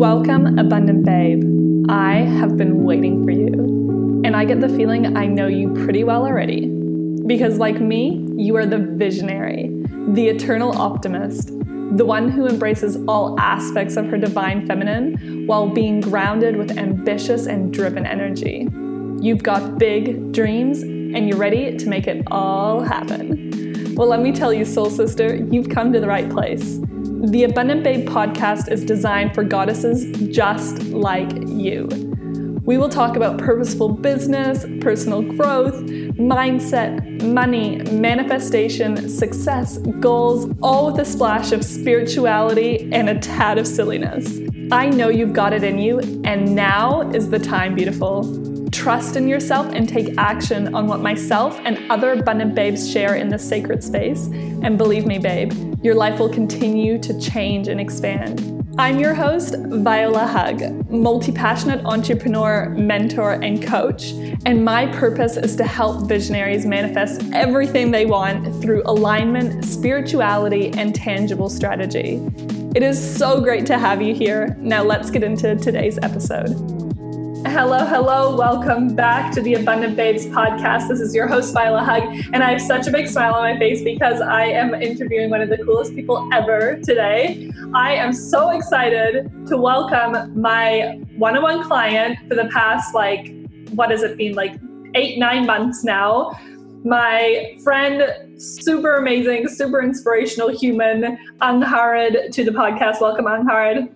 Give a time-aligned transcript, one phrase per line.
[0.00, 1.44] Welcome, Abundant Babe.
[1.90, 6.04] I have been waiting for you, and I get the feeling I know you pretty
[6.04, 6.68] well already.
[7.26, 9.68] Because, like me, you are the visionary,
[10.08, 16.00] the eternal optimist, the one who embraces all aspects of her divine feminine while being
[16.00, 18.66] grounded with ambitious and driven energy.
[19.20, 23.94] You've got big dreams, and you're ready to make it all happen.
[23.96, 26.80] Well, let me tell you, soul sister, you've come to the right place.
[27.22, 31.86] The Abundant Babe podcast is designed for goddesses just like you.
[32.64, 35.74] We will talk about purposeful business, personal growth,
[36.14, 43.66] mindset, money, manifestation, success, goals, all with a splash of spirituality and a tad of
[43.66, 44.40] silliness.
[44.72, 48.49] I know you've got it in you, and now is the time, beautiful.
[48.80, 53.28] Trust in yourself and take action on what myself and other abundant babes share in
[53.28, 54.28] this sacred space.
[54.62, 55.52] And believe me, babe,
[55.82, 58.64] your life will continue to change and expand.
[58.78, 64.12] I'm your host, Viola Hug, multi passionate entrepreneur, mentor, and coach.
[64.46, 70.94] And my purpose is to help visionaries manifest everything they want through alignment, spirituality, and
[70.94, 72.26] tangible strategy.
[72.74, 74.56] It is so great to have you here.
[74.58, 76.89] Now, let's get into today's episode.
[77.46, 78.36] Hello, hello.
[78.36, 80.88] Welcome back to the Abundant Babes podcast.
[80.88, 82.02] This is your host, Viola Hug,
[82.34, 85.40] and I have such a big smile on my face because I am interviewing one
[85.40, 87.50] of the coolest people ever today.
[87.74, 93.32] I am so excited to welcome my one on one client for the past, like,
[93.70, 94.60] what has it been, like
[94.94, 96.38] eight, nine months now.
[96.84, 103.00] My friend, super amazing, super inspirational human, Angharad, to the podcast.
[103.00, 103.88] Welcome, Angharad.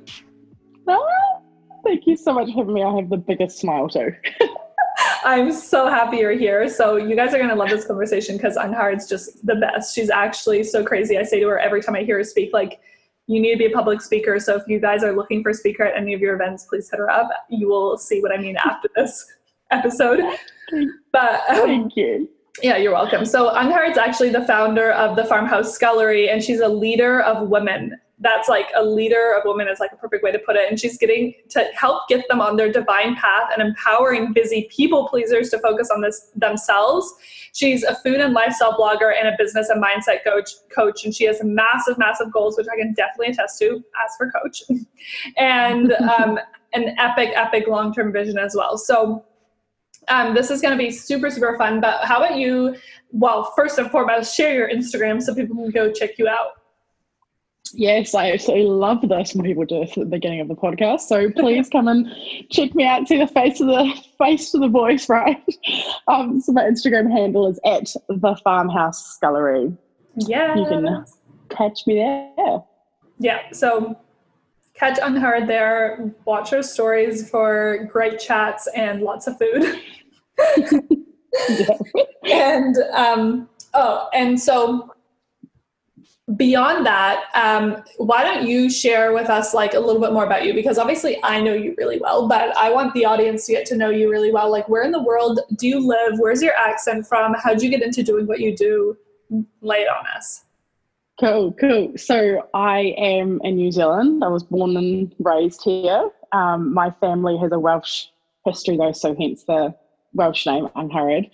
[1.85, 2.83] Thank you so much for having me.
[2.83, 4.13] I have the biggest smile too.
[5.25, 6.69] I'm so happy you're here.
[6.69, 9.95] So you guys are gonna love this conversation because Angharad's just the best.
[9.95, 11.19] She's actually so crazy.
[11.19, 12.81] I say to her every time I hear her speak, like,
[13.27, 14.39] you need to be a public speaker.
[14.39, 16.91] So if you guys are looking for a speaker at any of your events, please
[16.91, 17.31] hit her up.
[17.49, 19.27] You will see what I mean after this
[19.71, 20.21] episode.
[21.13, 22.29] But um, thank you.
[22.63, 23.25] Yeah, you're welcome.
[23.25, 27.99] So Angharad's actually the founder of the Farmhouse Scullery, and she's a leader of women
[28.21, 30.69] that's like a leader of women is like a perfect way to put it.
[30.69, 35.09] And she's getting to help get them on their divine path and empowering busy people
[35.09, 37.13] pleasers to focus on this themselves.
[37.53, 41.05] She's a food and lifestyle blogger and a business and mindset coach coach.
[41.05, 44.63] And she has massive, massive goals, which I can definitely attest to as for coach.
[45.37, 46.39] and um,
[46.73, 48.79] an epic, epic long-term vision as well.
[48.79, 49.25] So
[50.09, 51.81] um, this is going to be super, super fun.
[51.81, 52.77] But how about you?
[53.11, 56.53] Well, first and foremost, share your Instagram so people can go check you out.
[57.77, 61.01] Yes, I absolutely love this when people do this at the beginning of the podcast.
[61.01, 62.07] So please come and
[62.51, 65.43] check me out, see the face of the face to the voice, right?
[66.07, 69.75] Um, so my Instagram handle is at the farmhouse scullery.
[70.17, 70.55] Yeah.
[70.55, 71.05] You can
[71.49, 72.63] catch me there.
[73.19, 73.41] Yeah.
[73.53, 73.99] So
[74.75, 79.81] catch Angharad there, watch her stories for great chats and lots of food.
[82.31, 84.94] and um, oh, and so
[86.37, 90.45] beyond that um, why don't you share with us like a little bit more about
[90.45, 90.55] you?
[90.55, 93.77] Because obviously i know you really well but i want the audience to get to
[93.77, 94.51] know you really well.
[94.51, 96.19] Like where in the world do you live?
[96.19, 97.35] Where's your accent from?
[97.35, 98.97] How'd you get into doing what you do?
[99.61, 100.45] Lay it on us.
[101.21, 101.93] Cool cool.
[101.97, 104.25] So i am in new zealand.
[104.25, 106.09] I was born and raised here.
[106.33, 108.07] Um, my family has a welsh
[108.47, 109.75] history though so hence the
[110.15, 111.31] welsh name Angharad,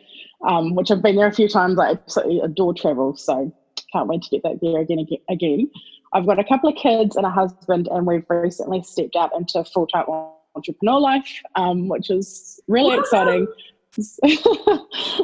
[0.47, 1.79] um, which i've been there a few times.
[1.79, 3.53] I absolutely adore travel so
[3.93, 5.71] can't wait to get that there again again.
[6.13, 9.65] I've got a couple of kids and a husband, and we've recently stepped out into
[9.65, 10.05] full time
[10.55, 13.47] entrepreneur life, um, which is really exciting.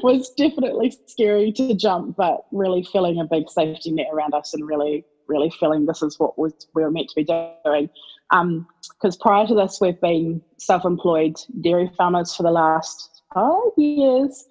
[0.03, 4.67] was definitely scary to jump, but really feeling a big safety net around us and
[4.67, 7.89] really, really feeling this is what was we were meant to be doing.
[8.31, 14.47] Because um, prior to this, we've been self-employed dairy farmers for the last five years,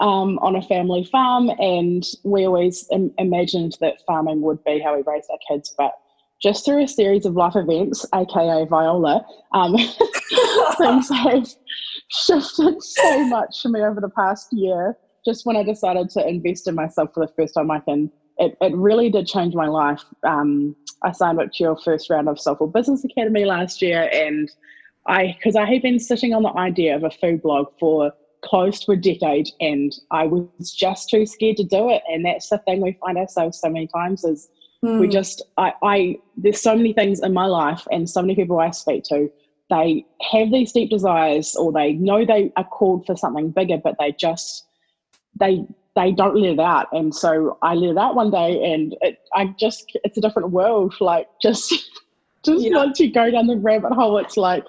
[0.00, 4.94] um, on a family farm, and we always Im- imagined that farming would be how
[4.94, 5.92] we raised our kids, but
[6.40, 9.76] just through a series of life events, aka Viola, um,
[10.78, 11.48] things have
[12.10, 14.96] shifted so much for me over the past year.
[15.24, 18.10] Just when I decided to invest in myself for the first time, I can.
[18.40, 20.00] It, it really did change my life.
[20.24, 24.48] Um, I signed up to your first round of Soulful Business Academy last year, and
[25.08, 28.12] I because I had been sitting on the idea of a food blog for
[28.42, 32.02] close to a decade and I was just too scared to do it.
[32.08, 34.48] And that's the thing we find ourselves so many times is
[34.84, 35.00] mm.
[35.00, 35.12] we hmm.
[35.12, 38.70] just I, I there's so many things in my life and so many people I
[38.70, 39.30] speak to,
[39.70, 43.96] they have these deep desires or they know they are called for something bigger, but
[43.98, 44.66] they just
[45.38, 45.64] they
[45.94, 46.86] they don't let it out.
[46.92, 50.50] And so I let it out one day and it I just it's a different
[50.50, 50.94] world.
[51.00, 51.70] Like just
[52.44, 52.76] just Yeah.
[52.76, 54.64] once you go down the rabbit hole, it's like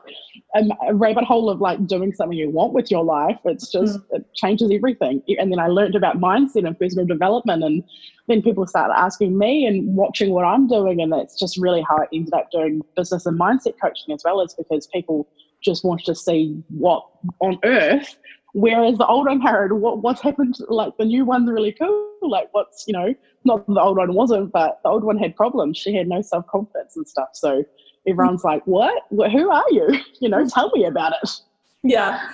[0.56, 3.38] a, a rabbit hole of like doing something you want with your life.
[3.45, 4.03] It's just Mm.
[4.12, 5.21] it changes everything.
[5.39, 7.83] And then I learned about mindset and personal development, and
[8.27, 11.97] then people started asking me and watching what I'm doing, and that's just really how
[11.97, 15.27] I ended up doing business and mindset coaching as well, is because people
[15.63, 17.03] just wanted to see what
[17.41, 18.18] on earth.
[18.53, 20.56] Whereas the old one, Harold, what what's happened?
[20.69, 22.07] Like the new one's really cool.
[22.21, 23.13] Like what's you know,
[23.45, 25.77] not the old one wasn't, but the old one had problems.
[25.77, 27.30] She had no self confidence and stuff.
[27.33, 27.63] So
[28.07, 29.04] everyone's like, "What?
[29.10, 29.90] Wh- Who are you?
[30.22, 31.30] You know, tell me about it."
[31.84, 32.31] Yeah,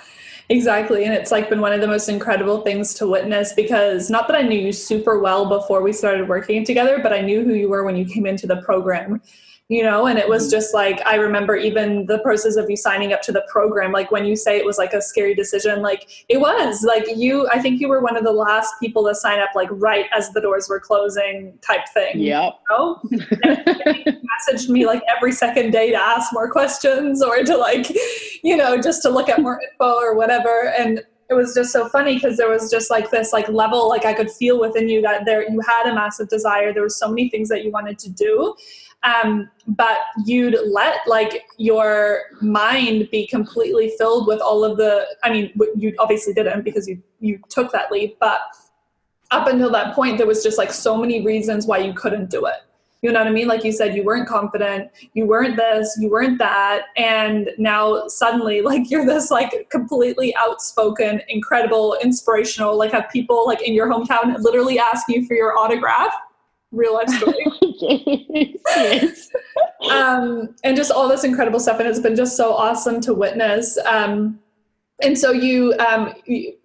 [0.48, 1.04] exactly.
[1.04, 4.36] And it's like been one of the most incredible things to witness because not that
[4.36, 7.68] I knew you super well before we started working together, but I knew who you
[7.68, 9.22] were when you came into the program.
[9.68, 10.50] You know, and it was Mhm.
[10.52, 13.90] just like I remember even the process of you signing up to the program.
[13.90, 16.84] Like when you say it was like a scary decision, like it was.
[16.84, 19.68] Like you, I think you were one of the last people to sign up, like
[19.72, 22.20] right as the doors were closing, type thing.
[22.20, 22.52] Yep.
[22.70, 23.00] know?
[23.10, 27.88] messaged me like every second day to ask more questions or to like
[28.44, 31.88] you know just to look at more info or whatever and it was just so
[31.88, 35.02] funny because there was just like this like level like i could feel within you
[35.02, 36.72] that there you had a massive desire.
[36.72, 38.54] There were so many things that you wanted to do
[39.02, 45.30] um, but you'd let like your mind be completely filled with all of the i
[45.30, 48.40] mean you obviously didn't because you you took that leap but
[49.30, 52.46] up until that point there was just like so many reasons why you couldn't do
[52.46, 52.62] it
[53.06, 53.46] you know what I mean?
[53.46, 56.86] Like you said, you weren't confident, you weren't this, you weren't that.
[56.96, 63.62] And now suddenly, like you're this like completely outspoken, incredible, inspirational, like have people like
[63.62, 66.12] in your hometown literally ask you for your autograph.
[66.72, 67.46] Real life story.
[68.66, 69.30] yes.
[69.92, 71.78] um, and just all this incredible stuff.
[71.78, 73.78] And it's been just so awesome to witness.
[73.86, 74.40] Um,
[75.00, 76.55] and so you, um, you,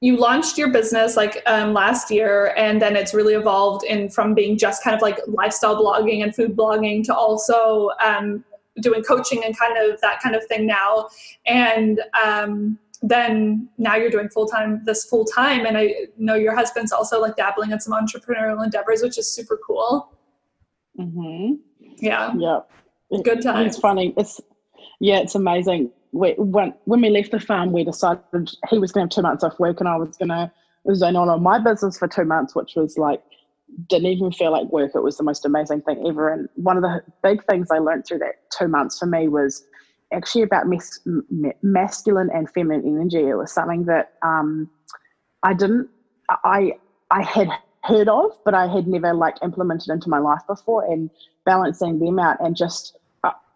[0.00, 4.34] you launched your business like um, last year, and then it's really evolved in from
[4.34, 8.42] being just kind of like lifestyle blogging and food blogging to also um,
[8.80, 11.08] doing coaching and kind of that kind of thing now.
[11.44, 16.54] And um, then now you're doing full time this full time, and I know your
[16.54, 20.12] husband's also like dabbling in some entrepreneurial endeavors, which is super cool.
[20.98, 21.54] mm-hmm.
[21.98, 22.70] Yeah, Yep.
[23.24, 23.74] Good times.
[23.74, 24.14] It's funny.
[24.16, 24.40] It's
[24.98, 25.90] yeah, it's amazing.
[26.12, 28.22] When when we left the farm, we decided
[28.68, 30.50] he was going to have two months off work, and I was going to
[30.94, 33.22] zone on on my business for two months, which was like
[33.88, 34.92] didn't even feel like work.
[34.94, 36.28] It was the most amazing thing ever.
[36.32, 39.62] And one of the big things I learned through that two months for me was
[40.12, 43.28] actually about mas- m- masculine and feminine energy.
[43.28, 44.68] It was something that um,
[45.42, 45.88] I didn't,
[46.44, 46.72] I
[47.10, 47.48] I had
[47.84, 51.10] heard of, but I had never like implemented into my life before, and
[51.44, 52.96] balancing them out and just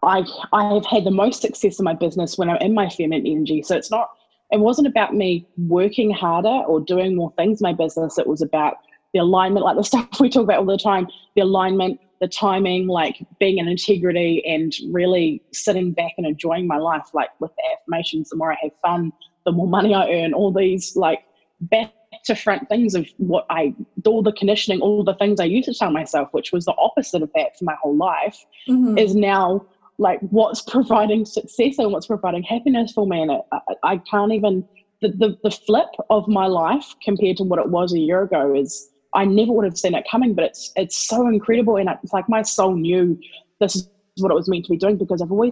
[0.05, 0.23] I-
[0.53, 3.61] I have had the most success in my business when I'm in my feminine energy.
[3.63, 4.09] So it's not
[4.51, 8.19] it wasn't about me working harder or doing more things in my business.
[8.19, 8.75] It was about
[9.13, 12.87] the alignment, like the stuff we talk about all the time, the alignment, the timing,
[12.87, 17.05] like being in integrity and really sitting back and enjoying my life.
[17.13, 19.11] Like with the affirmations, the more I have fun,
[19.45, 21.21] the more money I earn, all these like
[21.61, 21.91] back
[22.25, 23.73] to front things of what I
[24.05, 27.21] all the conditioning, all the things I used to tell myself, which was the opposite
[27.23, 28.99] of that for my whole life Mhm.
[28.99, 29.65] is now
[29.97, 34.31] like what's providing success and what's providing happiness for me and it, I, I can't
[34.31, 34.65] even
[35.01, 38.53] the, the the flip of my life compared to what it was a year ago
[38.55, 42.13] is I never would have seen it coming but it's it's so incredible and it's
[42.13, 43.17] like my soul knew
[43.59, 43.87] this is
[44.17, 45.51] what it was meant to be doing because I've always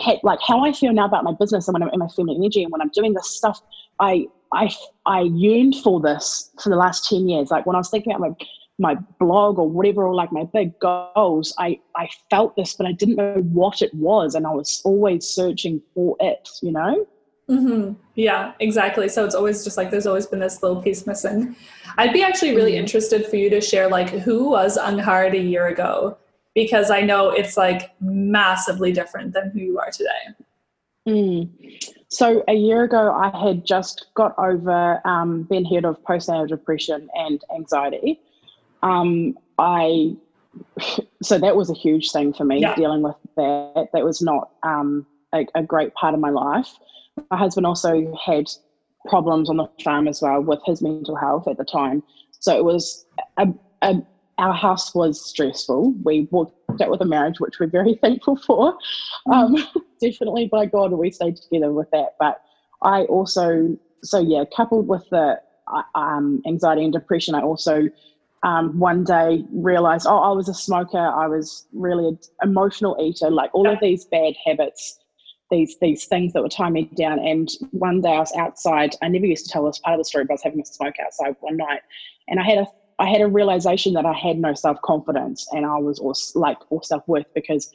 [0.00, 2.42] had like how I feel now about my business and when I'm in my feminine
[2.42, 3.58] energy and when I'm doing this stuff
[4.00, 4.70] I I
[5.04, 7.50] I yearned for this for the last 10 years.
[7.50, 8.46] Like when I was thinking about my
[8.78, 12.92] my blog or whatever or like my big goals i i felt this but i
[12.92, 17.06] didn't know what it was and i was always searching for it you know
[17.48, 19.08] hmm Yeah, exactly.
[19.08, 21.54] So it's always just like there's always been this little piece missing.
[21.96, 22.78] I'd be actually really Mhm.
[22.78, 26.16] interested for you to share like who was Angharad a year ago
[26.56, 30.24] because I know it's like massively different than who you are today.
[31.08, 31.48] Mm.
[32.08, 37.08] So a year ago, I had just got over um, being heard of postnatal depression
[37.14, 38.20] and anxiety.
[38.82, 40.16] Um, I
[41.22, 42.74] so that was a huge thing for me Yeah.
[42.74, 43.88] dealing with that.
[43.92, 46.78] That was not um, a, a great part of my life.
[47.30, 48.46] My husband also had
[49.08, 52.02] problems on the farm as well with his mental health at the time.
[52.40, 53.06] So it was
[53.38, 53.48] a,
[53.82, 53.94] a,
[54.38, 55.94] our house was stressful.
[56.04, 58.76] We walked out with a marriage, which we're very thankful for.
[59.30, 59.56] Um,
[60.00, 62.14] definitely by God, we stayed together with that.
[62.18, 62.40] But
[62.82, 65.40] I also, so yeah, coupled with the
[65.94, 67.88] um, anxiety and depression, I also
[68.42, 70.98] um, one day realized, oh, I was a smoker.
[70.98, 74.98] I was really an emotional eater, like all of these bad habits,
[75.50, 77.18] these these things that were tying me down.
[77.18, 78.94] And one day I was outside.
[79.02, 80.66] I never used to tell this part of the story, but I was having a
[80.66, 81.80] smoke outside one night,
[82.28, 82.66] and I had a
[82.98, 86.58] I had a realization that I had no self confidence and I was or like
[86.70, 87.70] or self worth because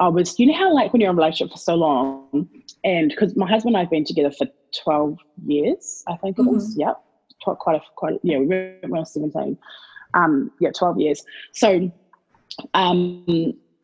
[0.00, 2.48] I was you know how like when you're in a relationship for so long
[2.84, 4.46] and because my husband and I've been together for
[4.82, 6.54] twelve years I think it mm-hmm.
[6.54, 7.00] was yep
[7.42, 9.56] quite a quite a, yeah we were when I was seventeen
[10.16, 11.22] um yeah twelve years.
[11.52, 11.92] So
[12.74, 13.24] um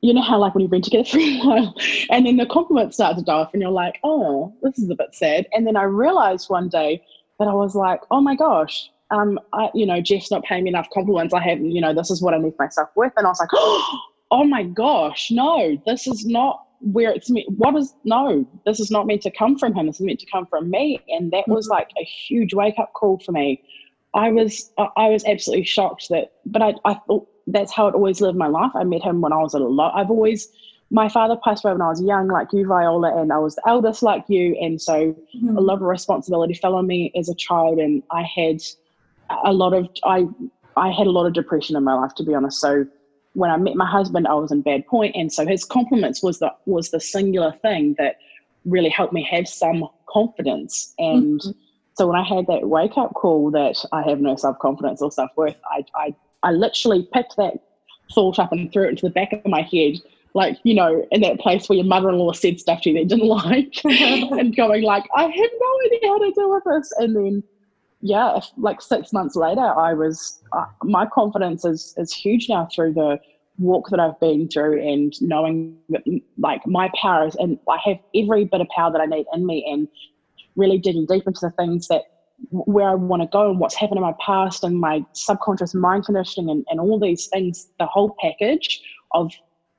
[0.03, 1.75] you know how like when you've been together for a while
[2.11, 4.95] and then the compliments start to die off and you're like oh this is a
[4.95, 5.47] bit sad.
[5.53, 7.03] And then i realized one day
[7.39, 10.71] that i was like oh my gosh um, I, you know jeff's not paying me
[10.71, 11.35] enough compliments.
[11.35, 13.13] I have you know this is what i need myself with.
[13.17, 13.51] And i was like
[14.31, 18.91] oh my gosh no this is not where it's me what is no this is
[18.91, 19.87] not meant to come from him.
[19.87, 20.99] This is meant to come from me.
[21.09, 21.75] And that was mm-hmm.
[21.75, 23.63] like a huge wake up call for me
[24.15, 28.21] i was i was absolutely shocked that but i, I thought that's how it always
[28.21, 28.71] lived my life.
[28.75, 29.95] I met him when I was a lot.
[29.95, 30.49] I've always,
[30.91, 33.63] my father passed away when I was young, like you, Viola, and I was the
[33.67, 34.57] eldest like you.
[34.61, 35.57] And so mm-hmm.
[35.57, 37.79] a lot of responsibility fell on me as a child.
[37.79, 38.61] And I had
[39.45, 40.27] a lot of, I,
[40.77, 42.61] I had a lot of depression in my life, to be honest.
[42.61, 42.87] So
[43.35, 44.85] when I met my husband, I was in bad.
[45.15, 48.17] And so his compliments was the, was the singular thing that
[48.65, 50.95] really helped me have some confidence.
[50.99, 51.51] And mm-hmm.
[51.95, 55.11] So when I had that wake up call that I have no self confidence or
[55.11, 57.55] self worth, I, I I literally picked that
[58.13, 59.95] thought up and threw it into the back of my head,
[60.35, 62.99] like, you know, in that place where your mother in law said stuff to you
[62.99, 66.93] that didn't like, and going, like, I have no idea how to deal with this.
[66.99, 67.43] And then,
[68.01, 72.69] yeah, if, like six months later, I was, uh, my confidence is, is huge now
[72.75, 73.21] through the
[73.59, 76.03] walk that I've been through and knowing that,
[76.39, 79.47] like, my power is, and I have every bit of power that I need in
[79.47, 79.89] me, and
[80.57, 82.03] really digging deep into the things that
[82.51, 86.07] where I want to go and what's happened in my past and my subconscious mind
[86.07, 88.83] conditioning and, and all these things, the whole package
[89.13, 89.33] of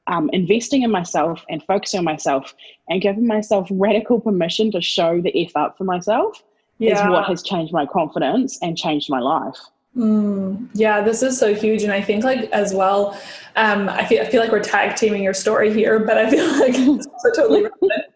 [0.08, 2.54] um, investing in myself and focusing on myself
[2.90, 6.44] and giving myself radical permission to show the F up for myself
[6.78, 6.94] yeah.
[6.94, 9.58] is what has changed my confidence and changed my life.
[9.96, 11.84] Mm, yeah, this is so huge.
[11.84, 13.20] And I think like as well,
[13.56, 16.48] um, I feel I feel like we're tag teaming your story here, but I feel
[16.60, 18.06] like it's totally relevant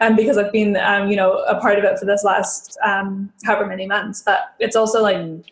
[0.00, 3.32] um, because I've been, um, you know, a part of it for this last um,
[3.44, 4.22] however many months.
[4.22, 5.44] But it's also like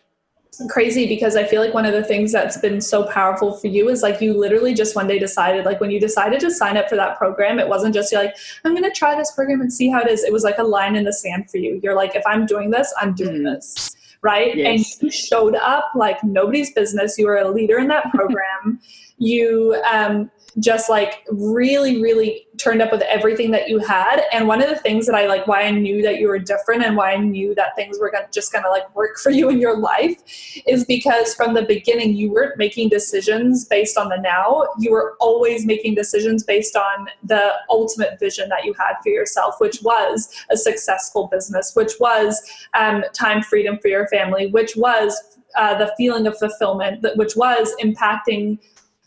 [0.69, 3.87] crazy because I feel like one of the things that's been so powerful for you
[3.89, 6.89] is like you literally just one day decided, like when you decided to sign up
[6.89, 9.71] for that program, it wasn't just you're like, I'm going to try this program and
[9.71, 10.23] see how it is.
[10.23, 11.79] It was like a line in the sand for you.
[11.81, 13.55] You're like, if I'm doing this, I'm doing mm.
[13.55, 14.55] this right?
[14.55, 14.97] Yes.
[14.97, 17.17] And you showed up like nobody's business.
[17.17, 18.79] You were a leader in that program.
[19.17, 20.29] you um,
[20.59, 24.21] just like really really turned up with everything that you had.
[24.33, 26.83] And one of the things that i like why i knew that you were different
[26.83, 29.59] and why i knew that things were gonna, just gonna like work for you in
[29.59, 30.21] your life
[30.67, 34.67] is because from the beginning you weren't making decisions based on the now.
[34.79, 39.55] You were always making decisions based on the ultimate vision that you had for yourself
[39.59, 42.41] which was a successful business which was
[42.73, 47.73] um, time freedom for your family which was uh, the feeling of fulfillment, which was
[47.81, 48.59] impacting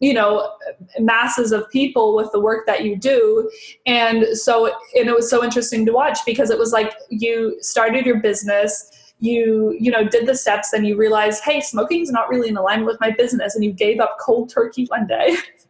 [0.02, 0.50] you know
[0.98, 3.48] masses of people with the work that you do.
[3.86, 8.04] And so and it was so interesting to watch because it was like you started
[8.04, 8.90] your business
[9.20, 12.86] you you know did the steps and you realized hey smoking's not really in alignment
[12.86, 13.54] with my business.
[13.54, 15.36] And you gave up cold turkey one day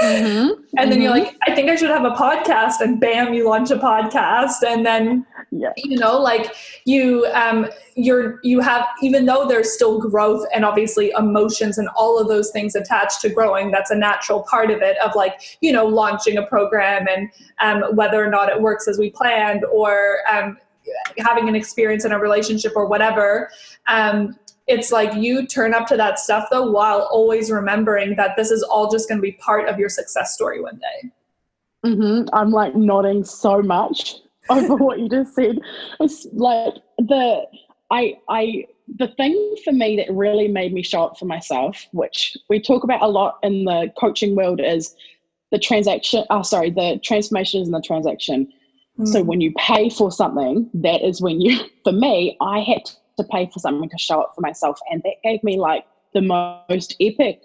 [0.00, 0.60] Mm-hmm.
[0.76, 1.02] and then mm-hmm.
[1.02, 4.64] you're like, I think I should have a podcast, and bam, you launch a podcast,
[4.66, 5.72] and then yeah.
[5.76, 6.52] you know, like
[6.84, 12.18] you um you're you have even though there's still growth and obviously emotions and all
[12.18, 15.72] of those things attached to growing, that's a natural part of it of like, you
[15.72, 20.18] know, launching a program and um whether or not it works as we planned or
[20.32, 20.58] um
[21.18, 23.48] having an experience in a relationship or whatever.
[23.86, 28.50] Um it's like you turn up to that stuff though while always remembering that this
[28.50, 31.10] is all just going to be part of your success story one day
[31.86, 32.28] mm-hmm.
[32.32, 34.16] i'm like nodding so much
[34.50, 35.58] over what you just said
[36.00, 37.42] it's like the
[37.90, 38.64] i i
[38.98, 42.84] the thing for me that really made me show up for myself which we talk
[42.84, 44.94] about a lot in the coaching world is
[45.50, 48.46] the transaction oh sorry the transformation is in the transaction
[48.98, 49.08] mm.
[49.08, 52.92] so when you pay for something that is when you for me i had to
[53.22, 54.76] pay for something to show up for myself.
[54.90, 57.42] And that gave me like the most epic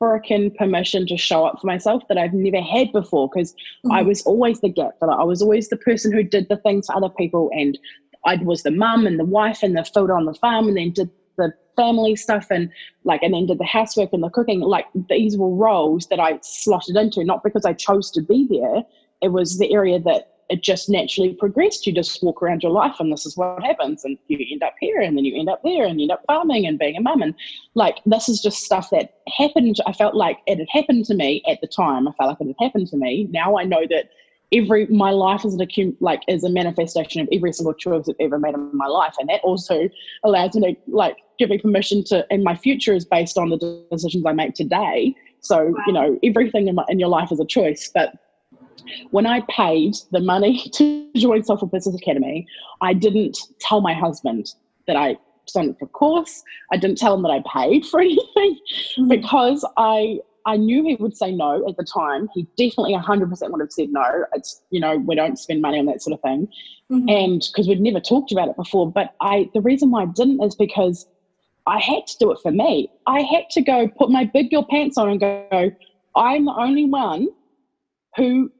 [0.00, 3.92] freaking permission to show up for myself that I've never had before because mm-hmm.
[3.92, 5.12] I was always the gap filler.
[5.12, 7.78] I was always the person who did the things for other people and
[8.24, 10.90] I was the mum and the wife and the food on the farm and then
[10.90, 12.70] did the family stuff and
[13.04, 14.60] like and then did the housework and the cooking.
[14.60, 18.82] Like these were roles that I slotted into, not because I chose to be there.
[19.22, 21.86] It was the area that it just naturally progressed.
[21.86, 24.04] You just walk around your life and this is what happens.
[24.04, 26.22] And you end up here and then you end up there and you end up
[26.26, 27.22] farming and being a mum.
[27.22, 27.34] And
[27.74, 29.76] like, this is just stuff that happened.
[29.86, 32.06] I felt like it had happened to me at the time.
[32.06, 33.28] I felt like it had happened to me.
[33.30, 34.10] Now I know that
[34.52, 38.16] every my life is an accum like is a manifestation of every single choice I've
[38.20, 39.88] ever made in my life, and that also
[40.24, 42.26] allows me to like give me permission to.
[42.30, 45.14] And my future is based on the decisions I make today.
[45.40, 45.84] So wow.
[45.86, 47.90] you know, everything in, my, in your life is a choice.
[47.92, 48.14] But
[49.10, 52.46] when I paid the money to join Soulful Business Academy,
[52.80, 54.54] I didn't tell my husband
[54.86, 56.42] that I signed up for a course.
[56.72, 59.08] I didn't tell him that I paid for anything mm-hmm.
[59.08, 62.28] because I I knew he would say no at the time.
[62.34, 64.24] He definitely 100% would have said no.
[64.32, 66.48] It's, you know, we don't spend money on that sort of thing.
[66.90, 67.08] Mm-hmm.
[67.08, 68.90] And because we'd never talked about it before.
[68.90, 71.06] But I, the reason why I didn't is because
[71.66, 72.90] I had to do it for me.
[73.06, 75.70] I had to go put my big girl pants on and go,
[76.16, 77.28] I'm the only one
[78.16, 78.50] who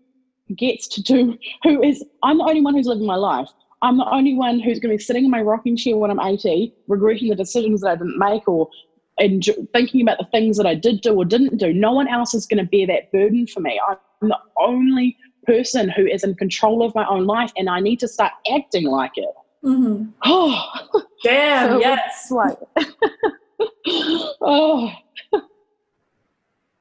[0.57, 3.49] gets to do, who is, I'm the only one who's living my life.
[3.83, 6.21] I'm the only one who's going to be sitting in my rocking chair when I'm
[6.21, 8.69] 80, regretting the decisions that I didn't make or
[9.19, 11.73] and thinking about the things that I did do or didn't do.
[11.73, 13.81] No one else is going to bear that burden for me.
[13.89, 18.01] I'm the only person who is in control of my own life, and I need
[18.01, 19.29] to start acting like it.
[19.65, 20.11] Mm-hmm.
[20.25, 20.65] Oh,
[21.23, 21.69] damn!
[21.73, 22.31] so yes.
[22.31, 22.57] Like,
[24.41, 24.91] oh,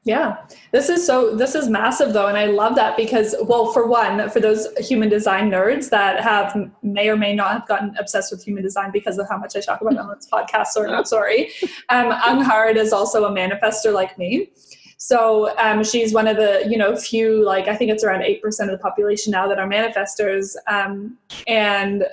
[0.03, 0.37] yeah.
[0.71, 4.29] This is so this is massive though and I love that because well for one
[4.29, 8.43] for those human design nerds that have may or may not have gotten obsessed with
[8.43, 11.07] human design because of how much I talk about it on this podcast so not
[11.07, 11.51] sorry.
[11.89, 14.51] Um Angharad is also a manifester like me.
[14.97, 18.39] So um, she's one of the you know few like I think it's around eight
[18.39, 21.17] percent of the population now that are manifestors, um,
[21.47, 22.05] and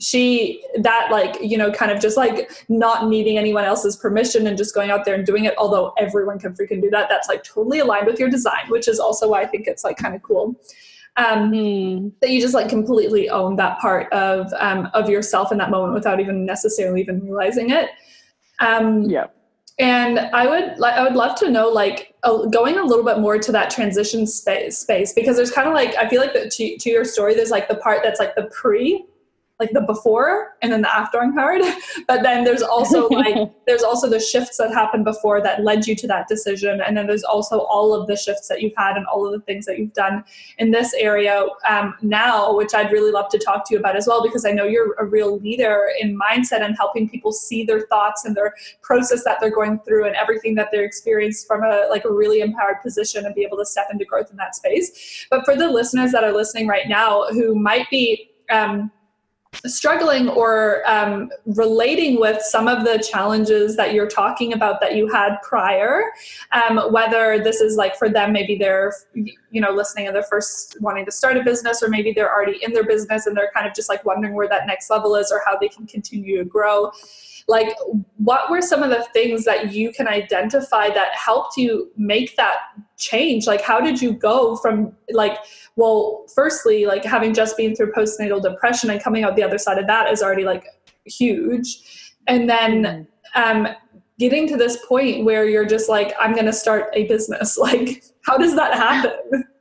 [0.00, 4.56] she that like you know kind of just like not needing anyone else's permission and
[4.56, 7.44] just going out there and doing it although everyone can freaking do that that's like
[7.44, 10.22] totally aligned with your design which is also why i think it's like kind of
[10.22, 10.58] cool.
[11.16, 12.12] Um, mm.
[12.20, 15.92] that you just like completely own that part of um, of yourself in that moment
[15.92, 17.90] without even necessarily even realizing it.
[18.60, 19.26] Um, yeah.
[19.80, 23.18] and i would like i would love to know like uh, going a little bit
[23.18, 26.50] more to that transition space space because there's kind of like i feel like that
[26.52, 29.04] to, to your story there's like the part that's like the pre
[29.60, 31.60] like the before and then the after Angharad.
[32.08, 35.94] but then there's also like there's also the shifts that happened before that led you
[35.96, 36.80] to that decision.
[36.80, 39.40] And then there's also all of the shifts that you've had and all of the
[39.40, 40.24] things that you've done
[40.58, 44.06] in this area um, now, which I'd really love to talk to you about as
[44.06, 47.82] well, because I know you're a real leader in mindset and helping people see their
[47.82, 51.86] thoughts and their process that they're going through and everything that they're experiencing from a
[51.90, 55.26] like a really empowered position and be able to step into growth in that space.
[55.30, 58.90] But for the listeners that are listening right now who might be um,
[59.66, 65.08] struggling or um, relating with some of the challenges that you're talking about that you
[65.08, 66.04] had prior
[66.52, 70.76] um, whether this is like for them maybe they're you know listening and they're first
[70.80, 73.66] wanting to start a business or maybe they're already in their business and they're kind
[73.66, 76.44] of just like wondering where that next level is or how they can continue to
[76.44, 76.90] grow
[77.50, 77.74] like
[78.18, 82.58] what were some of the things that you can identify that helped you make that
[82.96, 83.48] change?
[83.48, 85.36] Like how did you go from like
[85.74, 89.78] well firstly like having just been through postnatal depression and coming out the other side
[89.78, 90.64] of that is already like
[91.04, 92.12] huge.
[92.28, 93.66] And then mm-hmm.
[93.66, 93.74] um
[94.20, 97.58] getting to this point where you're just like i'm going to start a business.
[97.66, 99.44] Like how does that happen?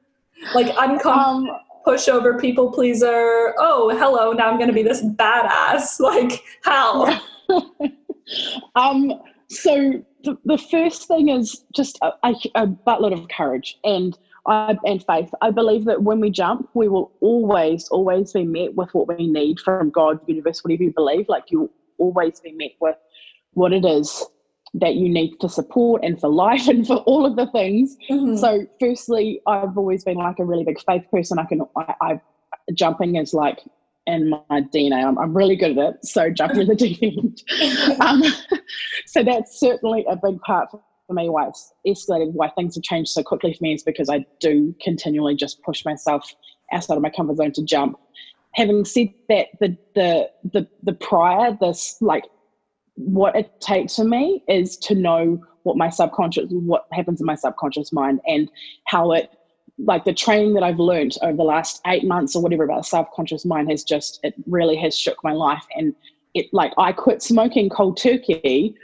[0.55, 3.55] Like uncomfortable um, pushover people pleaser.
[3.57, 5.99] Oh hello now i'm going to be this badass.
[6.11, 7.19] Like how
[8.75, 9.13] um,
[9.49, 14.77] so the, the first thing is just a, a, a buttload of courage and I,
[14.85, 15.29] and faith.
[15.41, 19.27] I believe that when we jump, we will always, always be met with what we
[19.27, 21.27] need from God, universe, whatever you believe.
[21.29, 22.95] Like you'll always be met with
[23.53, 24.25] what it is
[24.75, 27.95] that you need for support and for life and for all of the things.
[28.09, 28.37] Mm-hmm.
[28.37, 31.39] So, firstly, I've always been like a really big faith person.
[31.39, 32.21] I can, I, I
[32.73, 33.59] jumping is like
[34.09, 35.03] in my DNA.
[35.05, 36.05] I'm, I'm really good at it.
[36.05, 37.43] So jumping in the deep end.
[38.01, 38.23] Um,
[39.07, 43.11] so that's certainly a big part for me why it's escalated, why things have changed
[43.11, 46.33] so quickly for me is because I do continually just push myself
[46.71, 47.97] outside of my comfort zone to jump.
[48.53, 52.25] Having said that, the the the the prior, this like
[52.95, 57.35] what it takes for me is to know what my subconscious what happens in my
[57.35, 58.49] subconscious mind and
[58.85, 59.29] how it
[59.85, 62.83] like the training that I've learned over the last eight months or whatever about the
[62.83, 65.95] subconscious mind has just it really has shook my life and
[66.33, 68.75] it like I quit smoking cold turkey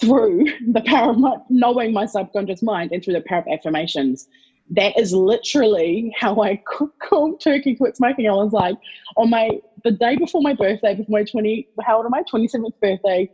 [0.00, 4.28] through the power of my, knowing my subconscious mind and through the power of affirmations.
[4.70, 6.62] That is literally how I
[7.02, 8.28] cold turkey quit smoking.
[8.28, 8.76] I was like
[9.16, 9.50] on my
[9.84, 12.22] the day before my birthday, before my twenty how old am I?
[12.22, 13.30] Twenty seventh birthday.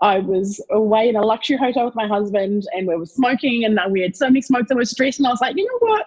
[0.00, 3.80] I was away in a luxury hotel with my husband and we were smoking and
[3.90, 5.88] we had so many smokes and we were stressed and I was like, you know
[5.88, 6.06] what?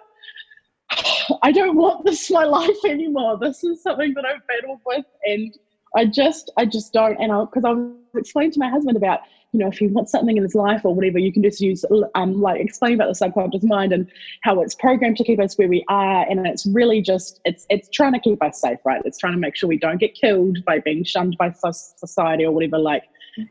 [1.43, 3.37] I don't want this my life anymore.
[3.39, 5.57] This is something that I've battled with, and
[5.95, 7.19] I just, I just don't.
[7.19, 10.11] And I, because I was explaining to my husband about you know, if he wants
[10.11, 11.83] something in his life or whatever, you can just use,
[12.15, 14.09] um, like, explain about the subconscious mind and
[14.43, 16.25] how it's programmed to keep us where we are.
[16.29, 19.01] And it's really just, it's, it's trying to keep us safe, right?
[19.03, 22.53] It's trying to make sure we don't get killed by being shunned by society or
[22.53, 22.79] whatever.
[22.79, 23.03] Like,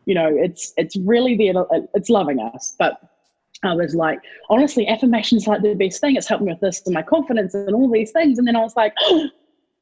[0.06, 2.76] you know, it's, it's really there, it's loving us.
[2.78, 2.98] But
[3.62, 6.16] I was like, honestly, affirmation is like the best thing.
[6.16, 8.38] It's helped me with this and my confidence and all these things.
[8.38, 8.94] And then I was like,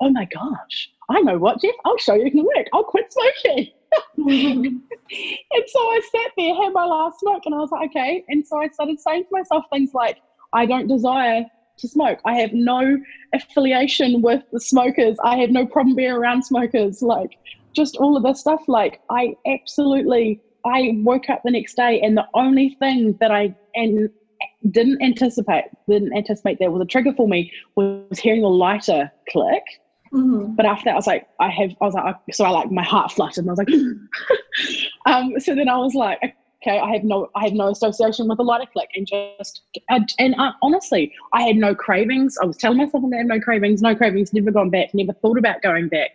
[0.00, 2.66] oh my gosh, I know what, Jeff, I'll show you it can work.
[2.72, 3.68] I'll quit smoking.
[4.16, 8.24] and so I sat there, had my last smoke, and I was like, okay.
[8.28, 10.18] And so I started saying to myself things like,
[10.52, 11.44] I don't desire
[11.78, 12.18] to smoke.
[12.24, 12.98] I have no
[13.32, 15.16] affiliation with the smokers.
[15.24, 17.00] I have no problem being around smokers.
[17.00, 17.38] Like,
[17.72, 18.62] just all of this stuff.
[18.66, 23.54] Like, I absolutely, I woke up the next day, and the only thing that I
[23.74, 24.10] and
[24.70, 29.62] didn't anticipate, didn't anticipate there was a trigger for me was hearing the lighter click
[30.12, 30.54] Mm-hmm.
[30.54, 32.82] But after that, I was like, I have, I was like, so I like my
[32.82, 33.68] heart fluttered, and I was like,
[35.06, 36.18] um, so then I was like,
[36.62, 40.08] okay, I have no, I have no association with a lighter click, and just, and,
[40.18, 42.36] and uh, honestly, I had no cravings.
[42.42, 45.38] I was telling myself I had no cravings, no cravings, never gone back, never thought
[45.38, 46.10] about going back,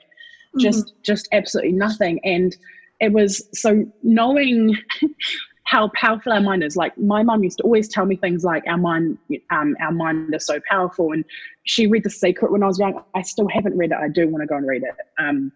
[0.59, 1.01] just, mm-hmm.
[1.03, 2.55] just absolutely nothing, and
[3.03, 4.77] it was so knowing
[5.65, 6.77] how powerful our mind is.
[6.77, 9.17] Like my mum used to always tell me things like our mind,
[9.51, 11.11] um, our mind is so powerful.
[11.11, 11.25] And
[11.65, 13.03] she read The Secret when I was young.
[13.13, 13.97] I still haven't read it.
[13.97, 14.95] I do want to go and read it.
[15.19, 15.51] Um,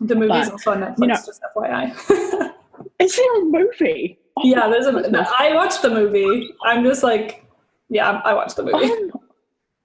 [0.00, 2.52] the movie's but, also on Netflix, you know, just FYI.
[2.98, 4.18] is there a movie?
[4.36, 5.26] Oh, yeah, there's a.
[5.38, 6.54] I watched the movie.
[6.64, 7.44] I'm just like,
[7.88, 8.86] yeah, I watched the movie.
[8.86, 9.12] Um,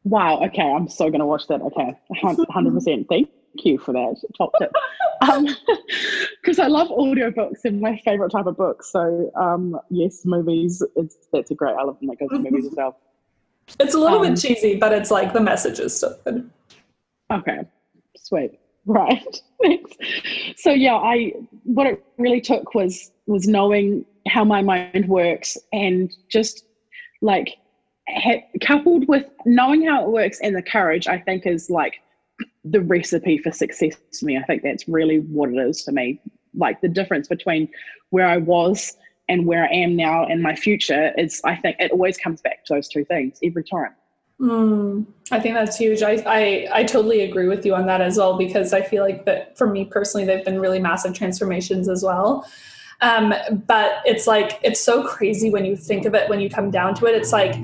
[0.04, 0.42] wow.
[0.46, 1.62] Okay, I'm so gonna watch that.
[1.62, 3.08] Okay, hundred percent.
[3.10, 3.30] Thank
[3.64, 4.74] you for that top tip.
[5.22, 8.84] Because um, I love audiobooks and my favorite type of book.
[8.84, 10.84] So um, yes, movies.
[10.96, 11.76] It's that's a great.
[11.76, 13.00] I that goes to movies as well.
[13.80, 16.48] It's a little um, bit cheesy, but it's like the message is still good.
[17.32, 17.62] Okay,
[18.16, 18.60] sweet.
[18.86, 19.42] Right.
[19.64, 19.92] Thanks.
[20.58, 26.16] So yeah, I what it really took was was knowing how my mind works and
[26.30, 26.66] just
[27.22, 27.58] like
[28.08, 31.96] ha- coupled with knowing how it works and the courage, I think is like
[32.66, 34.38] the recipe for success to me.
[34.38, 36.20] I think that's really what it is for me.
[36.56, 37.70] Like the difference between
[38.10, 38.98] where I was
[39.30, 42.66] and where I am now and my future is, I think it always comes back
[42.66, 43.96] to those two things every time.
[44.40, 46.02] Mm, I think that's huge.
[46.04, 49.24] I, I I totally agree with you on that as well because I feel like
[49.26, 52.46] that for me personally, they've been really massive transformations as well.
[53.02, 53.34] Um,
[53.68, 56.96] but it's like it's so crazy when you think of it when you come down
[56.96, 57.16] to it.
[57.16, 57.56] It's like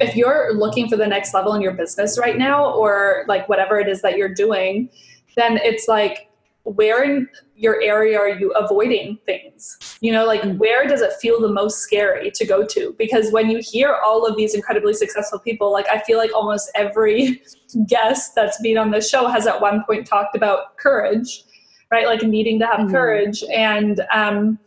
[0.00, 3.78] if you're looking for the next level in your business right now or like whatever
[3.78, 4.88] it is that you're doing
[5.36, 6.28] then it's like
[6.64, 9.78] where in your area are you avoiding things?
[10.00, 12.94] You know like where does it feel the most scary to go to?
[12.98, 16.70] Because when you hear all of these incredibly successful people like i feel like almost
[16.74, 17.42] every
[17.86, 21.44] guest that's been on this show has at one point talked about courage
[21.90, 22.06] right?
[22.06, 22.90] Like needing to have mm-hmm.
[22.90, 23.42] courage.
[23.52, 24.58] And um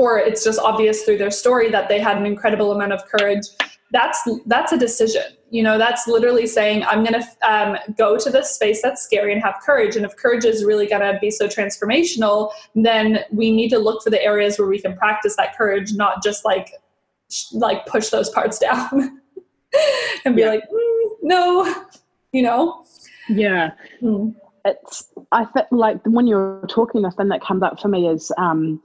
[0.00, 3.44] or it's just obvious through their story that they had an incredible amount of courage
[3.92, 8.30] that's that's a decision you know that's literally saying i'm going to um, go to
[8.30, 11.30] this space that's scary and have courage and if courage is really going to be
[11.30, 15.56] so transformational then we need to look for the areas where we can practice that
[15.56, 16.70] courage not just like
[17.52, 19.20] like push those parts down
[20.24, 20.48] and be yeah.
[20.48, 21.84] like mm, no
[22.32, 22.86] you know
[23.28, 24.34] yeah mm.
[24.64, 28.32] it's i feel like when you're talking the thing that comes up for me is
[28.38, 28.80] um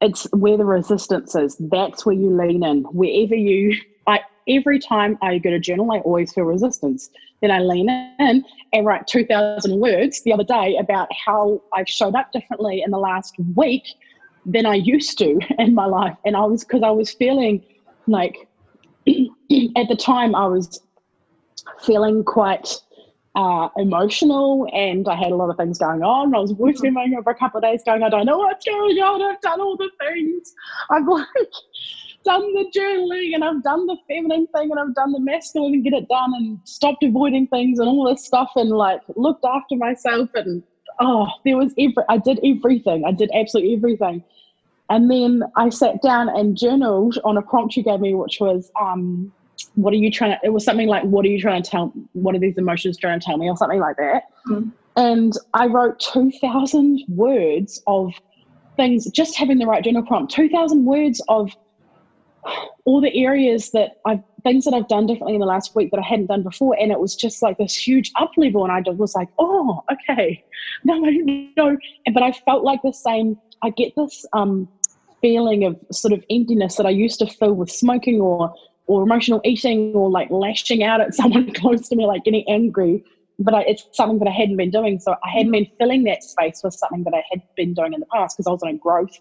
[0.00, 5.18] it's where the resistance is that's where you lean in wherever you I every time
[5.22, 7.10] I go to journal, I always feel resistance.
[7.40, 12.14] Then I lean in and write 2,000 words the other day about how I've showed
[12.14, 13.84] up differently in the last week
[14.44, 16.16] than I used to in my life.
[16.24, 17.64] And I was, because I was feeling
[18.06, 18.48] like
[19.06, 20.80] at the time I was
[21.84, 22.68] feeling quite
[23.34, 26.34] uh, emotional and I had a lot of things going on.
[26.34, 29.22] I was working over a couple of days going, I don't know what's going on.
[29.22, 30.52] I've done all the things.
[30.90, 31.26] I've like,
[32.24, 35.84] done the journaling and I've done the feminine thing and I've done the masculine and
[35.84, 39.76] get it done and stopped avoiding things and all this stuff and like looked after
[39.76, 40.62] myself and
[41.00, 43.04] oh there was every I did everything.
[43.06, 44.22] I did absolutely everything.
[44.90, 48.72] And then I sat down and journaled on a prompt you gave me, which was
[48.78, 49.32] um,
[49.74, 51.92] what are you trying to it was something like what are you trying to tell
[52.12, 54.24] what are these emotions trying to tell me or something like that.
[54.48, 54.72] Mm.
[54.96, 58.12] And I wrote two thousand words of
[58.76, 61.50] things, just having the right journal prompt, two thousand words of
[62.84, 66.00] all the areas that I've things that I've done differently in the last week that
[66.00, 68.90] I hadn't done before, and it was just like this huge up level, and I
[68.90, 70.42] was like, oh, okay,
[70.84, 71.76] no, no,
[72.12, 73.38] but I felt like the same.
[73.62, 74.68] I get this um,
[75.20, 78.54] feeling of sort of emptiness that I used to fill with smoking or
[78.90, 83.04] or emotional eating or like lashing out at someone close to me, like getting angry.
[83.38, 85.64] But I, it's something that I hadn't been doing, so I hadn't mm-hmm.
[85.64, 88.48] been filling that space with something that I had been doing in the past because
[88.48, 89.16] I was on a growth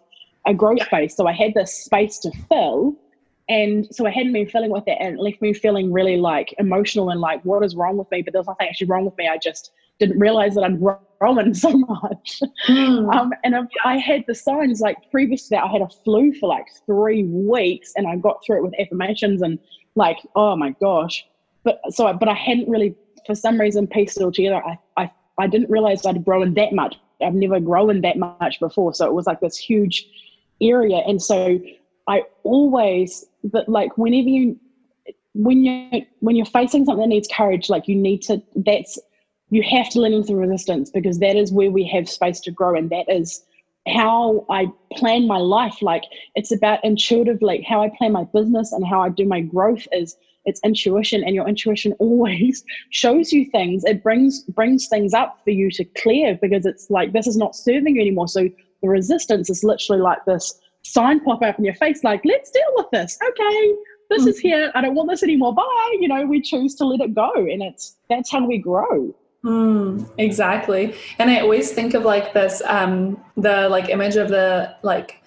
[0.47, 1.15] a growth phase.
[1.15, 2.95] So I had this space to fill.
[3.49, 6.53] And so I hadn't been feeling with it and it left me feeling really like
[6.59, 8.21] emotional and like, what is wrong with me?
[8.21, 9.27] But there was nothing actually wrong with me.
[9.27, 10.79] I just didn't realize that I'd
[11.19, 12.41] grown so much.
[12.67, 13.13] Mm.
[13.13, 16.31] Um, and I, I had the signs like previous to that, I had a flu
[16.33, 19.57] for like three weeks and I got through it with affirmations and
[19.95, 21.25] like, oh my gosh.
[21.63, 24.63] But so, but I hadn't really, for some reason, pieced it all together.
[24.63, 26.97] I, I, I didn't realize I'd grown that much.
[27.21, 28.93] I've never grown that much before.
[28.93, 30.07] So it was like this huge
[30.61, 30.97] area.
[31.07, 31.59] And so
[32.09, 34.59] I always, but like whenever you,
[35.35, 38.41] when you when you're facing something that needs courage, like you need to.
[38.55, 38.99] That's
[39.51, 42.75] you have to lean into resistance because that is where we have space to grow
[42.75, 43.43] and that is
[43.87, 45.81] how I plan my life.
[45.81, 46.03] Like
[46.35, 49.87] it's about intuitive, like how I plan my business and how I do my growth
[49.91, 53.83] is it's intuition and your intuition always shows you things.
[53.85, 57.55] It brings brings things up for you to clear because it's like this is not
[57.55, 58.27] serving you anymore.
[58.27, 58.49] So
[58.81, 62.71] the resistance is literally like this sign pop up in your face, like, let's deal
[62.75, 63.17] with this.
[63.29, 63.75] Okay,
[64.09, 64.41] this is mm.
[64.41, 64.71] here.
[64.75, 65.53] I don't want this anymore.
[65.53, 65.97] Bye.
[65.99, 67.31] You know, we choose to let it go.
[67.33, 69.13] And it's that's how we grow.
[69.45, 70.95] Mm, exactly.
[71.17, 75.21] And I always think of like this, um, the like image of the like,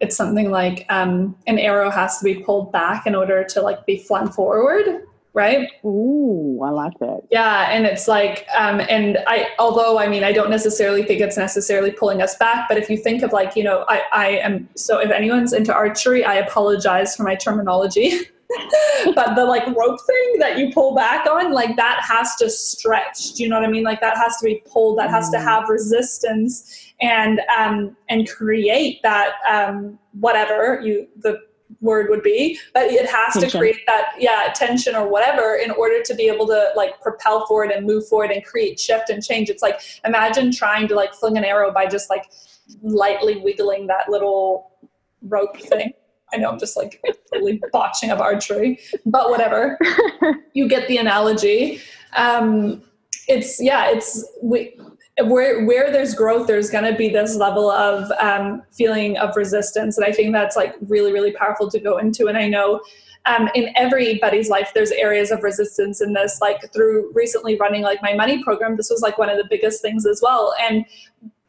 [0.00, 3.86] it's something like um, an arrow has to be pulled back in order to like
[3.86, 5.68] be flung forward, right?
[5.84, 7.22] Ooh, I like that.
[7.30, 11.36] Yeah, and it's like, um, and I, although I mean, I don't necessarily think it's
[11.36, 14.68] necessarily pulling us back, but if you think of like, you know, I, I am
[14.76, 18.20] so if anyone's into archery, I apologize for my terminology.
[19.14, 23.32] but the like rope thing that you pull back on, like that has to stretch.
[23.32, 23.82] Do you know what I mean?
[23.82, 24.98] Like that has to be pulled.
[24.98, 25.42] That has to mm.
[25.42, 31.38] have resistance and um, and create that um, whatever you the
[31.80, 33.50] word would be but it has tension.
[33.50, 37.46] to create that yeah tension or whatever in order to be able to like propel
[37.46, 41.14] forward and move forward and create shift and change it's like imagine trying to like
[41.14, 42.30] fling an arrow by just like
[42.82, 44.70] lightly wiggling that little
[45.22, 45.92] rope thing
[46.32, 49.78] I know I'm just like totally botching up archery, but whatever.
[50.52, 51.80] you get the analogy.
[52.16, 52.82] Um,
[53.28, 54.76] it's yeah, it's we,
[55.22, 59.96] where where there's growth, there's going to be this level of um, feeling of resistance,
[59.96, 62.26] and I think that's like really really powerful to go into.
[62.26, 62.80] And I know.
[63.26, 68.02] Um, in everybody's life there's areas of resistance in this like through recently running like
[68.02, 70.84] my money program this was like one of the biggest things as well and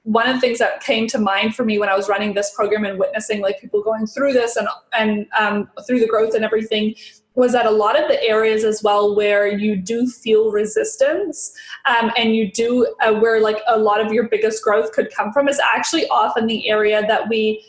[0.06, 2.54] one of the things that came to mind for me when I was running this
[2.56, 6.46] program and witnessing like people going through this and and um, through the growth and
[6.46, 6.96] everything
[7.36, 11.54] was that a lot of the areas as well where you do feel resistance
[11.86, 15.32] um, and you do uh, where like a lot of your biggest growth could come
[15.32, 17.64] from is actually often the area that we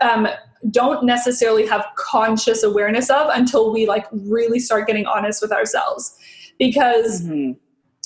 [0.00, 0.28] um,
[0.70, 6.16] don't necessarily have conscious awareness of until we like really start getting honest with ourselves
[6.58, 7.52] because mm-hmm.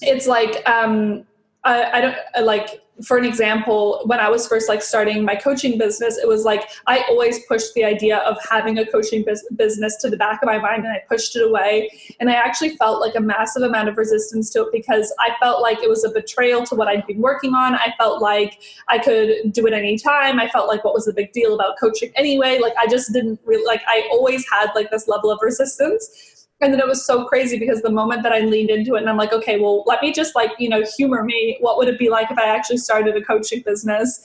[0.03, 1.25] it's like um,
[1.65, 5.79] I, I don't like for an example, when I was first like starting my coaching
[5.79, 9.97] business, it was like I always pushed the idea of having a coaching bus- business
[10.03, 11.91] to the back of my mind and I pushed it away.
[12.21, 15.63] And I actually felt like a massive amount of resistance to it because I felt
[15.63, 17.75] like it was a betrayal to what I'd been working on.
[17.75, 20.39] I felt like I could do it anytime.
[20.39, 22.59] I felt like what was the big deal about coaching anyway?
[22.61, 26.32] Like I just didn't really like I always had like this level of resistance
[26.63, 29.11] and then it was so crazy because the moment that I leaned into it and
[29.11, 31.57] I'm like, okay, well, let me just like, you know, humor me.
[31.61, 34.23] What would it be like if I actually started a coaching business?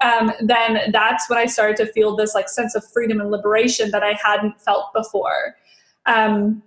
[0.00, 3.90] Um, then that's when I started to feel this like sense of freedom and liberation
[3.90, 5.56] that I hadn't felt before.
[6.06, 6.62] Um,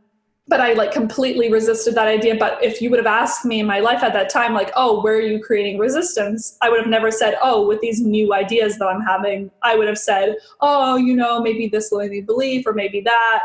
[0.50, 2.36] but I like completely resisted that idea.
[2.36, 5.02] But if you would have asked me in my life at that time, like, oh,
[5.02, 6.58] where are you creating resistance?
[6.62, 9.52] I would have never said, oh, with these new ideas that I'm having.
[9.62, 13.40] I would have said, oh, you know, maybe this limiting belief or maybe that.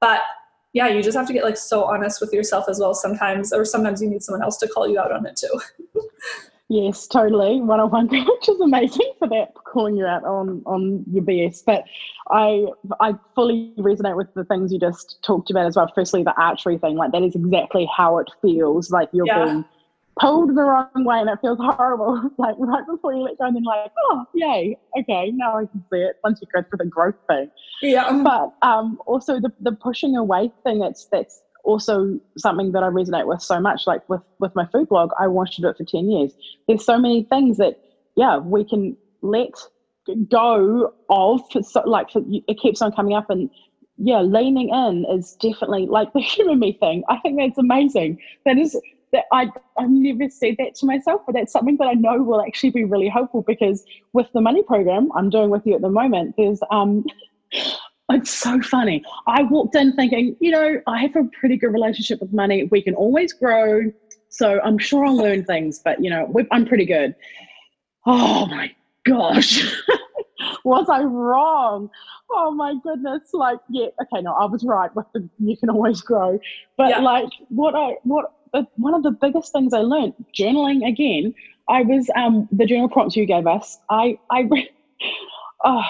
[0.00, 0.20] But
[0.76, 3.64] yeah, you just have to get like so honest with yourself as well sometimes, or
[3.64, 6.02] sometimes you need someone else to call you out on it too.
[6.68, 7.62] yes, totally.
[7.62, 11.62] One on one coach is amazing for that, calling you out on on your BS.
[11.64, 11.84] But
[12.30, 12.66] I
[13.00, 15.90] I fully resonate with the things you just talked about as well.
[15.94, 18.90] Firstly, the archery thing, like that is exactly how it feels.
[18.90, 19.46] Like you're yeah.
[19.46, 19.64] being
[20.18, 22.22] pulled the wrong way and it feels horrible.
[22.38, 25.84] like right before you let go, and then like, oh, yay, okay, now I can
[25.92, 27.50] see it once you go through the growth thing.
[27.82, 28.22] Yeah.
[28.22, 33.26] But um, also the, the pushing away thing, that's that's also something that I resonate
[33.26, 33.82] with so much.
[33.86, 36.32] Like with with my food blog, I wanted to do it for ten years.
[36.66, 37.74] There's so many things that
[38.16, 39.50] yeah we can let
[40.30, 41.40] go of.
[41.62, 43.50] So, like for, it keeps on coming up and
[43.98, 47.02] yeah, leaning in is definitely like the human me thing.
[47.08, 48.18] I think that's amazing.
[48.44, 48.78] That is
[49.16, 49.48] that I,
[49.78, 52.84] I've never said that to myself, but that's something that I know will actually be
[52.84, 56.60] really helpful because with the money program I'm doing with you at the moment, there's
[56.70, 57.04] um
[58.10, 59.02] it's so funny.
[59.26, 62.64] I walked in thinking, you know, I have a pretty good relationship with money.
[62.70, 63.90] We can always grow.
[64.28, 67.14] So I'm sure I'll learn things, but you know, I'm pretty good.
[68.04, 68.70] Oh my
[69.04, 69.64] gosh.
[70.64, 71.90] was I wrong?
[72.30, 73.30] Oh my goodness!
[73.32, 76.38] Like, yeah, okay, no, I was right with the you can always grow,
[76.76, 76.98] but yeah.
[76.98, 78.32] like, what I what
[78.76, 81.34] one of the biggest things I learned journaling again.
[81.68, 83.78] I was um the journal prompts you gave us.
[83.90, 84.48] I I
[85.64, 85.84] oh,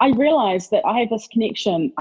[0.00, 1.92] I realized that I have this connection.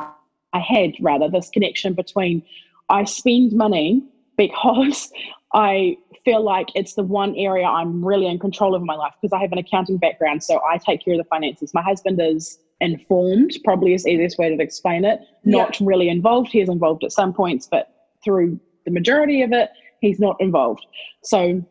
[0.54, 2.44] I had rather this connection between
[2.90, 4.04] I spend money
[4.38, 5.12] because
[5.54, 9.34] I feel like it's the one area I'm really in control of my life because
[9.34, 10.44] I have an accounting background.
[10.44, 11.74] So I take care of the finances.
[11.74, 15.20] My husband is informed, probably is the easiest way to explain it.
[15.44, 15.88] Not yeah.
[15.88, 16.52] really involved.
[16.52, 19.70] He is involved at some points, but through the majority of it,
[20.02, 20.86] he's not involved.
[21.24, 21.64] So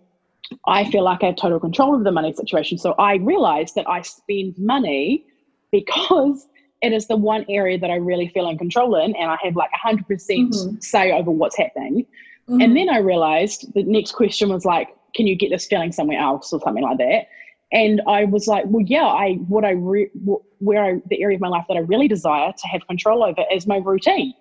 [0.66, 2.78] I feel like I have total control of the money situation.
[2.78, 5.24] So I realized that I spend money
[5.70, 6.46] because
[6.82, 9.54] it is the one area that I really feel in control in, and I have
[9.54, 12.06] like 100% mm hmm say over what's happening.
[12.48, 12.62] Mm-hmm.
[12.62, 16.18] And then I realized the next question was like, can you get this feeling somewhere
[16.18, 17.26] else or something like that?
[17.72, 20.10] And I was like, well, yeah, I what I re,
[20.58, 23.44] where I the area of my life that I really desire to have control over
[23.52, 24.34] is my routine.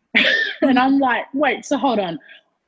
[0.62, 2.18] and I'm like, wait, so hold on,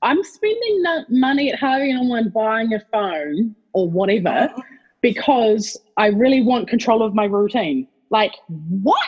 [0.03, 4.53] I'm spending money at Harvey Norman buying a phone or whatever
[5.01, 7.87] because I really want control of my routine.
[8.11, 8.99] Like, what?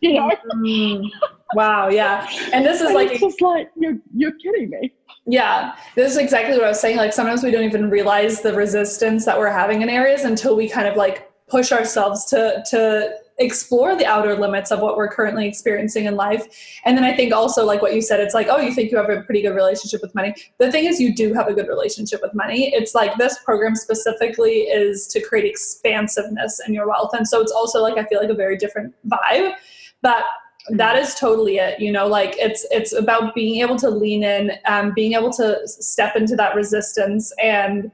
[0.00, 0.30] You know?
[0.54, 1.10] Mm,
[1.54, 2.28] wow, yeah.
[2.52, 4.92] And this is and like it's just like you're you're kidding me.
[5.26, 6.96] Yeah, this is exactly what I was saying.
[6.96, 10.68] Like sometimes we don't even realize the resistance that we're having in areas until we
[10.68, 15.46] kind of like push ourselves to to explore the outer limits of what we're currently
[15.46, 16.46] experiencing in life.
[16.84, 18.96] And then I think also like what you said, it's like, oh, you think you
[18.96, 20.34] have a pretty good relationship with money.
[20.58, 22.72] The thing is you do have a good relationship with money.
[22.74, 27.10] It's like this program specifically is to create expansiveness in your wealth.
[27.12, 29.52] And so it's also like I feel like a very different vibe.
[30.02, 30.24] But
[30.70, 34.50] that is totally it you know like it's it's about being able to lean in
[34.66, 37.90] um, being able to step into that resistance and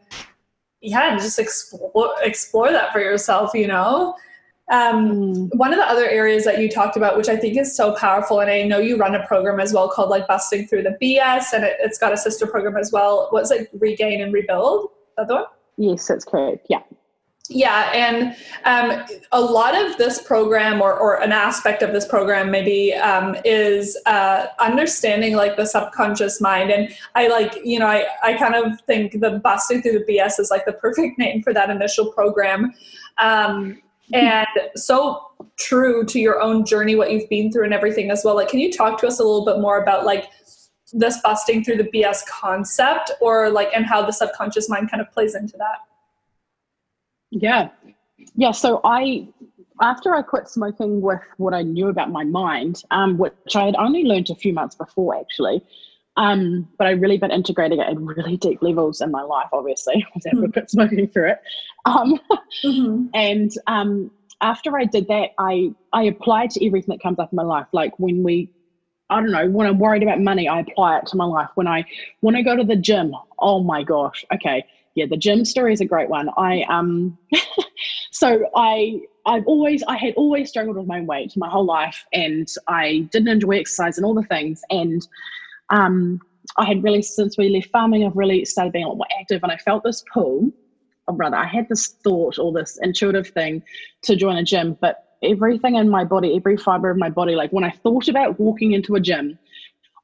[0.81, 4.17] yeah just explore explore that for yourself you know
[4.73, 5.55] um, mm.
[5.55, 8.41] one of the other areas that you talked about which i think is so powerful
[8.41, 11.53] and i know you run a program as well called like busting through the bs
[11.53, 15.29] and it, has got a sister program as well what's it regain and rebuild that
[15.29, 15.45] the one
[15.77, 16.81] yes that's correct yeah
[17.49, 22.51] yeah, and um, a lot of this program, or, or an aspect of this program,
[22.51, 26.71] maybe um, is uh, understanding like the subconscious mind.
[26.71, 30.39] And I like, you know, I, I kind of think the busting through the BS
[30.39, 32.73] is like the perfect name for that initial program.
[33.19, 34.47] Um, and
[34.77, 35.27] so
[35.59, 38.37] true to your own journey, what you've been through, and everything as well.
[38.37, 40.31] Like, can you talk to us a little bit more about like
[40.93, 45.11] this busting through the BS concept, or like, and how the subconscious mind kind of
[45.13, 45.79] plays into that?
[47.31, 47.71] Yeah.
[48.35, 48.53] Yeah.
[48.53, 49.27] So I,
[49.81, 53.77] after I quit smoking with what I knew about my mind, um, which I had
[53.77, 55.63] only learned a few months before actually,
[56.17, 60.05] um, but I really been integrating it at really deep levels in my life, obviously,
[60.07, 61.39] I was to quit smoking through it.
[61.85, 62.21] Um,
[62.65, 63.07] mm-hmm.
[63.15, 67.37] And um, after I did that, I, I applied to everything that comes up in
[67.37, 67.67] my life.
[67.73, 68.51] Like when we
[69.13, 71.51] I don't know, when I'm worried about money, I apply it to my life.
[71.55, 71.85] When I
[72.21, 75.83] when I go to the gym, oh my gosh, okay, yeah, the gym story is
[75.83, 76.31] a great one.
[76.39, 77.19] I um,
[78.11, 82.49] so I I've always I had always struggled with my weight my whole life, and
[82.69, 84.63] I didn't enjoy exercise and all the things.
[84.71, 85.07] And
[85.71, 86.21] um,
[86.57, 89.43] I had really since we left farming, I've really started being a lot more active,
[89.43, 90.51] and I felt this pull.
[91.09, 93.63] Or rather, I had this thought or this intuitive thing
[94.03, 97.51] to join a gym, but everything in my body, every fiber of my body, like
[97.51, 99.39] when I thought about walking into a gym,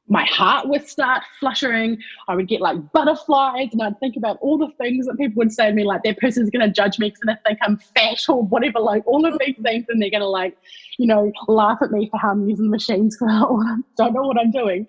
[0.09, 1.99] my heart would start fluttering.
[2.29, 5.53] I would get like butterflies, and I'd think about all the things that people would
[5.53, 8.42] say to me, like that person's to judge me because they think I'm fat or
[8.42, 10.57] whatever, like all of these things, and they're to like,
[10.99, 14.23] you know, laugh at me for how I'm using the machines because I don't know
[14.23, 14.87] what I'm doing.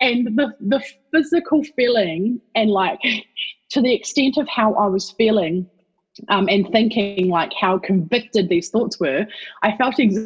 [0.00, 3.00] And the the physical feeling, and like
[3.70, 5.66] to the extent of how I was feeling,
[6.28, 9.26] um, and thinking like how convicted these thoughts were,
[9.62, 10.18] I felt ex-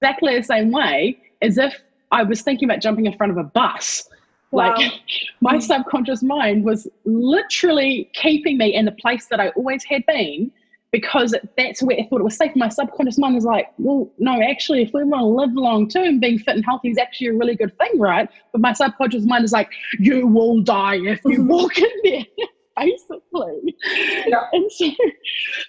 [0.00, 1.74] exactly the same way as if
[2.10, 4.08] I was thinking about jumping in front of a bus.
[4.50, 4.74] Wow.
[4.74, 4.92] Like
[5.40, 5.62] my mm.
[5.62, 10.50] subconscious mind was literally keeping me in the place that I always had been
[10.90, 12.52] because that's where I thought it was safe.
[12.56, 16.18] My subconscious mind was like, well, no, actually, if we want to live long term,
[16.18, 18.28] being fit and healthy is actually a really good thing, right?
[18.52, 22.24] But my subconscious mind is like, you will die if you walk in there
[22.78, 23.76] basically.
[24.26, 24.44] Yeah.
[24.52, 24.90] And so,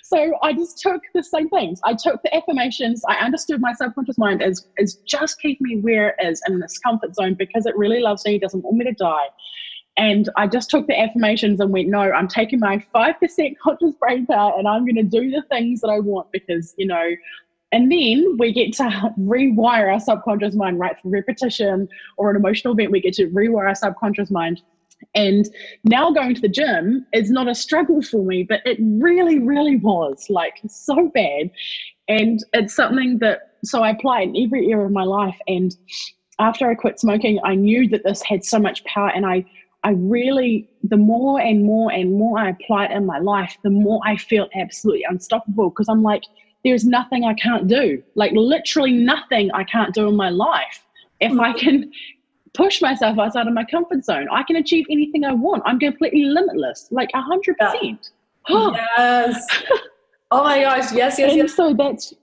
[0.03, 1.79] so I just took the same things.
[1.83, 3.03] I took the affirmations.
[3.07, 6.77] I understood my subconscious mind as, as just keep me where it is in this
[6.79, 9.27] comfort zone because it really loves me, doesn't want me to die.
[9.97, 14.25] And I just took the affirmations and went, no, I'm taking my 5% conscious brain
[14.25, 17.09] power and I'm going to do the things that I want because, you know,
[17.71, 20.95] and then we get to rewire our subconscious mind, right?
[21.01, 21.87] Through repetition
[22.17, 24.61] or an emotional event, we get to rewire our subconscious mind
[25.15, 25.49] and
[25.83, 29.77] now going to the gym is not a struggle for me, but it really, really
[29.77, 31.49] was like so bad.
[32.07, 35.37] And it's something that, so I apply in every area of my life.
[35.47, 35.75] And
[36.39, 39.09] after I quit smoking, I knew that this had so much power.
[39.09, 39.45] And I,
[39.83, 43.69] I really, the more and more and more I apply it in my life, the
[43.69, 46.23] more I feel absolutely unstoppable because I'm like,
[46.63, 48.03] there's nothing I can't do.
[48.15, 50.83] Like, literally nothing I can't do in my life.
[51.21, 51.57] If I mm.
[51.57, 51.91] can
[52.53, 55.63] push myself outside of my comfort zone, I can achieve anything I want.
[55.65, 57.55] I'm completely limitless, like 100%.
[57.59, 57.95] Yeah.
[58.51, 59.45] Oh yes.
[60.31, 60.91] Oh my gosh.
[60.91, 61.53] Yes, yes, and yes.
[61.53, 62.13] so that's.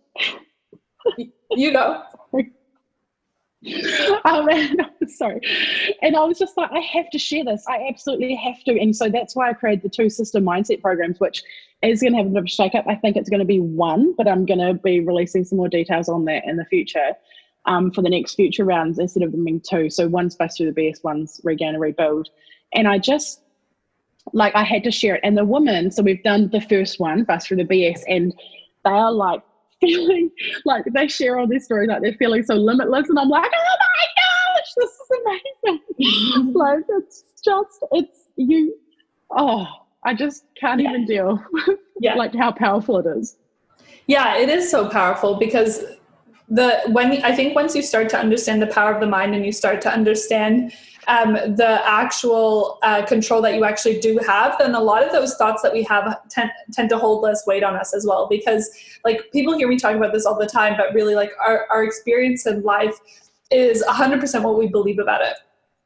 [1.52, 2.02] you go.
[4.24, 4.76] oh man,
[5.08, 5.40] sorry.
[6.02, 7.64] And I was just like, I have to share this.
[7.68, 8.78] I absolutely have to.
[8.78, 11.42] And so that's why I created the two system mindset programs, which
[11.82, 12.86] is going to have a bit of a shake up.
[12.88, 15.68] I think it's going to be one, but I'm going to be releasing some more
[15.68, 17.12] details on that in the future
[17.66, 19.90] um, for the next future rounds instead of them being two.
[19.90, 22.28] So one's Bust Through the BS, one's Regain and Rebuild.
[22.74, 23.42] And I just,
[24.32, 25.20] like, I had to share it.
[25.24, 28.34] And the women, so we've done the first one, Bust Through the BS, and
[28.84, 29.42] they are like,
[29.80, 30.30] feeling
[30.64, 33.76] like they share all their stories like they're feeling so limitless and I'm like oh
[33.92, 35.10] my gosh this is
[35.66, 38.74] amazing like it's just it's you
[39.32, 39.66] oh
[40.02, 40.88] I just can't yeah.
[40.88, 41.44] even deal
[42.00, 42.14] yeah.
[42.14, 43.36] like how powerful it is
[44.06, 45.84] yeah it is so powerful because
[46.48, 49.44] the when I think once you start to understand the power of the mind and
[49.44, 50.72] you start to understand
[51.08, 55.36] um, the actual uh, control that you actually do have, then a lot of those
[55.36, 58.26] thoughts that we have tend, tend to hold less weight on us as well.
[58.28, 58.68] Because
[59.04, 61.84] like people hear me talk about this all the time, but really like our, our
[61.84, 62.98] experience in life
[63.50, 65.34] is 100% what we believe about it.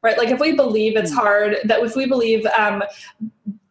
[0.01, 0.17] Right?
[0.17, 1.17] Like if we believe it's hmm.
[1.17, 2.83] hard, that if we believe um,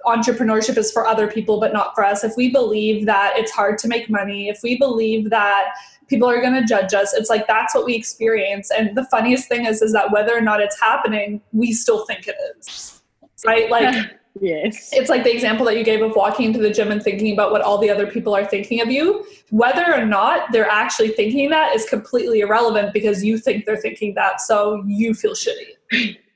[0.07, 3.77] entrepreneurship is for other people but not for us, if we believe that it's hard
[3.79, 5.75] to make money, if we believe that
[6.11, 7.15] people are going to judge us.
[7.15, 8.71] It's like that's what we experience.
[8.77, 12.27] And the funniest thing is is that whether or not it's happening we still think
[12.29, 13.03] it is.
[13.47, 13.71] Right?
[14.33, 14.91] Like yes.
[14.93, 17.51] it's like the example that you gave of walking into the gym and thinking about
[17.51, 19.25] what all the other people are thinking of you.
[19.51, 24.15] Whether or not they're actually thinking that is completely irrelevant because you think they're thinking
[24.15, 26.17] that so you feel shitty.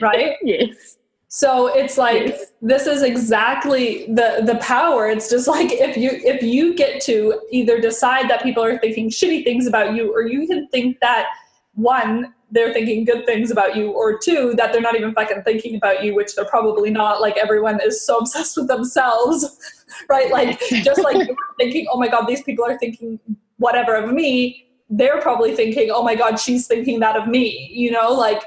[0.00, 0.36] Right?
[0.44, 0.98] Yes
[1.32, 5.08] so it's like this is exactly the the power.
[5.08, 9.10] It's just like if you if you get to either decide that people are thinking
[9.10, 11.28] shitty things about you, or you can think that
[11.74, 15.76] one they're thinking good things about you, or two that they're not even fucking thinking
[15.76, 17.20] about you, which they're probably not.
[17.20, 19.56] Like everyone is so obsessed with themselves,
[20.08, 20.32] right?
[20.32, 23.20] Like just like thinking, oh my god, these people are thinking
[23.58, 24.66] whatever of me.
[24.92, 27.70] They're probably thinking, oh my god, she's thinking that of me.
[27.72, 28.42] You know, like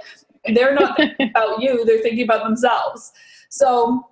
[0.53, 3.11] they're not thinking about you, they're thinking about themselves.
[3.49, 4.07] So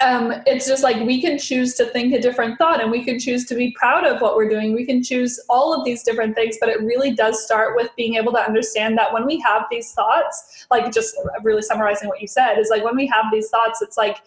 [0.00, 3.18] um, it's just like we can choose to think a different thought and we can
[3.18, 4.72] choose to be proud of what we're doing.
[4.72, 8.14] We can choose all of these different things, but it really does start with being
[8.14, 12.28] able to understand that when we have these thoughts, like just really summarizing what you
[12.28, 14.18] said, is like when we have these thoughts, it's like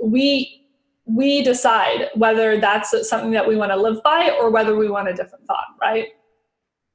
[0.00, 0.66] we
[1.06, 5.08] we decide whether that's something that we want to live by or whether we want
[5.08, 6.08] a different thought, right?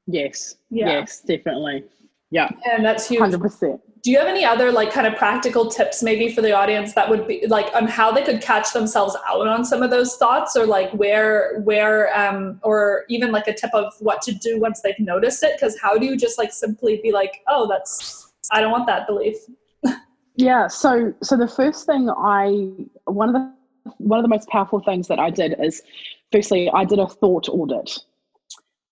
[0.06, 0.58] Yes.
[0.70, 0.90] Yeah.
[0.90, 1.86] Yes, definitely.
[2.34, 2.50] Yeah.
[2.66, 3.22] And that's huge.
[3.22, 3.80] 100%.
[4.02, 7.08] Do you have any other like kind of practical tips maybe for the audience that
[7.08, 10.58] would be like on how they could catch themselves out on some of those thoughts
[10.58, 14.82] or like where where um or even like a tip of what to do once
[14.82, 18.62] they've noticed it because how do you just like simply be like oh that's I
[18.62, 19.38] don't want that belief.
[20.36, 22.72] yeah, so so the first thing I
[23.06, 23.54] one of the
[24.00, 25.84] one of the most powerful things that I did is
[26.32, 28.00] firstly I did a thought audit.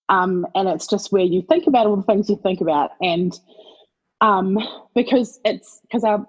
[0.08, 3.38] Um, and it's just where you think about all the things you think about, and
[4.20, 4.58] um,
[4.94, 6.26] because it's because our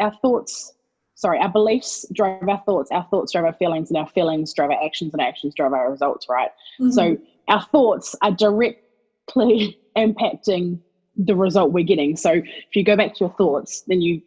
[0.00, 0.72] our thoughts,
[1.14, 4.70] sorry, our beliefs drive our thoughts, our thoughts drive our feelings, and our feelings drive
[4.70, 6.26] our actions, and actions drive our results.
[6.28, 6.50] Right.
[6.80, 6.90] Mm-hmm.
[6.90, 7.16] So
[7.48, 10.80] our thoughts are directly impacting
[11.16, 12.16] the result we're getting.
[12.16, 14.22] So if you go back to your thoughts, then you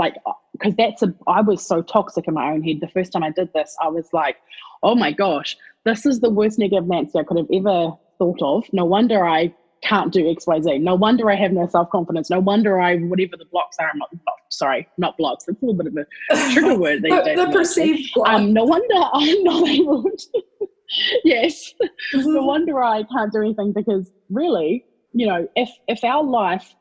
[0.00, 0.16] like
[0.52, 2.78] because that's a I was so toxic in my own head.
[2.80, 4.36] The first time I did this, I was like,
[4.82, 8.64] oh my gosh, this is the worst negative Nancy I could have ever thought of.
[8.72, 10.80] No wonder I can't do XYZ.
[10.80, 12.30] No wonder I have no self confidence.
[12.30, 14.10] No wonder I, whatever the blocks are, I'm not,
[14.50, 15.44] sorry, not blocks.
[15.48, 17.36] It's a little bit of a trigger word these days.
[17.36, 20.42] the perceived um, no wonder I'm not able to.
[21.24, 21.72] yes.
[22.14, 22.34] Mm-hmm.
[22.34, 26.74] No wonder I can't do anything because really, you know, if if our life,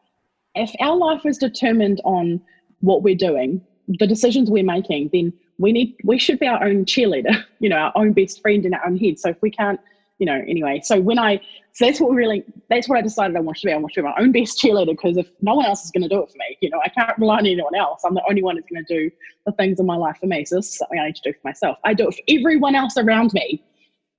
[0.56, 2.42] if our life is determined on
[2.82, 6.86] what we're doing, the decisions we're making, then we need we should be our own
[6.86, 9.20] cheerleader, you know, our own best friend in our own head.
[9.20, 9.80] So if we can't,
[10.20, 10.82] you know, anyway.
[10.84, 11.42] So when I
[11.74, 13.74] so that's what really that's what I decided I want to be.
[13.74, 16.04] I want to be my own best cheerleader because if no one else is going
[16.04, 18.02] to do it for me, you know, I can't rely on anyone else.
[18.06, 19.12] I'm the only one who's going to do
[19.46, 20.46] the things in my life for me.
[20.46, 21.78] So this is something I need to do for myself.
[21.84, 23.64] I do it for everyone else around me,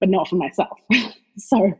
[0.01, 0.79] but not for myself.
[1.37, 1.73] so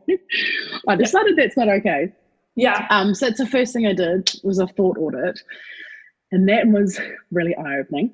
[0.87, 2.11] I decided that's not okay.
[2.55, 2.85] Yeah.
[2.89, 3.15] Um.
[3.15, 5.39] So that's the first thing I did was a thought audit,
[6.31, 6.99] and that was
[7.31, 8.11] really eye opening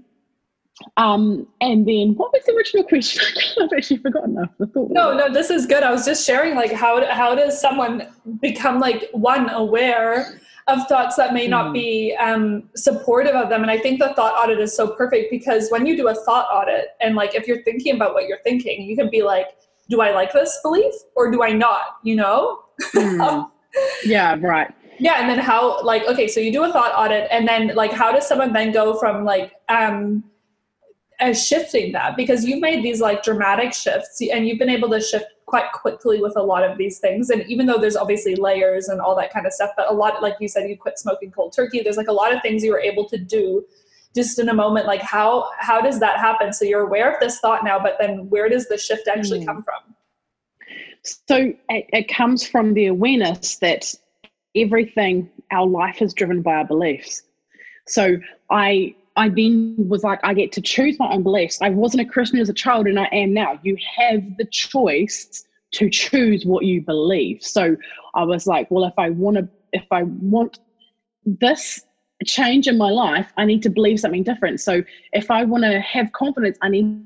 [0.98, 3.24] Um, and then what was the original question?
[3.62, 4.50] I've actually forgotten now.
[4.76, 5.84] No, no, this is good.
[5.84, 8.08] I was just sharing like how how does someone
[8.42, 12.30] become like one aware of thoughts that may not be hmm.
[12.30, 13.62] um, supportive of them.
[13.62, 16.48] And I think the thought audit is so perfect because when you do a thought
[16.52, 19.48] audit and like if you're thinking about what you're thinking, you can be like,
[19.90, 21.98] do I like this belief or do I not?
[22.04, 22.64] You know?
[22.94, 23.50] Mm.
[24.06, 24.74] yeah, right.
[25.00, 27.92] Yeah, and then how like okay, so you do a thought audit and then like
[27.92, 30.24] how does someone then go from like um
[31.20, 32.16] as shifting that?
[32.16, 36.22] Because you've made these like dramatic shifts and you've been able to shift quite quickly
[36.22, 39.32] with a lot of these things and even though there's obviously layers and all that
[39.32, 41.96] kind of stuff but a lot like you said you quit smoking cold turkey there's
[41.96, 43.66] like a lot of things you were able to do
[44.18, 46.52] just in a moment like how how does that happen?
[46.52, 49.46] So you're aware of this thought now but then where does the shift actually mm.
[49.46, 49.96] come from?
[51.28, 53.94] So it, it comes from the awareness that
[54.58, 57.24] everything our life is driven by our beliefs
[57.86, 58.18] so
[58.50, 61.60] i I then was like, I get to choose my own beliefs.
[61.60, 63.60] I wasn't a Christian as a child, and I am now.
[63.64, 67.44] You have the choice to choose what you believe.
[67.44, 67.76] So
[68.14, 70.60] I was like, well, if I want to, if I want
[71.26, 71.84] this
[72.26, 74.62] change in my life, I need to believe something different.
[74.62, 74.84] So
[75.14, 77.06] if I want to have confidence, I need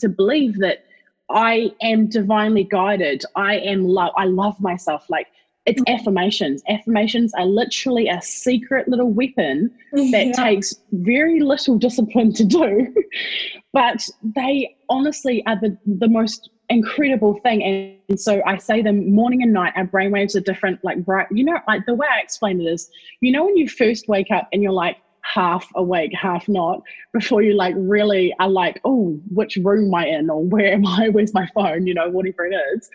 [0.00, 0.84] to believe that
[1.30, 3.24] I am divinely guided.
[3.36, 4.12] I am love.
[4.16, 5.08] I love myself.
[5.08, 5.28] Like
[5.66, 6.62] it's affirmations.
[6.68, 10.32] Affirmations are literally a secret little weapon that yeah.
[10.32, 12.94] takes very little discipline to do,
[13.72, 17.62] but they honestly are the, the most incredible thing.
[17.62, 21.28] And, and so I say them morning and night, our brainwaves are different, like bright.
[21.30, 22.90] You know, like the way I explain it is,
[23.20, 26.82] you know, when you first wake up and you're like, half awake, half not,
[27.14, 30.86] before you like really are like, oh, which room am I in or where am
[30.86, 31.08] I?
[31.12, 31.86] Where's my phone?
[31.86, 32.90] You know, whatever it is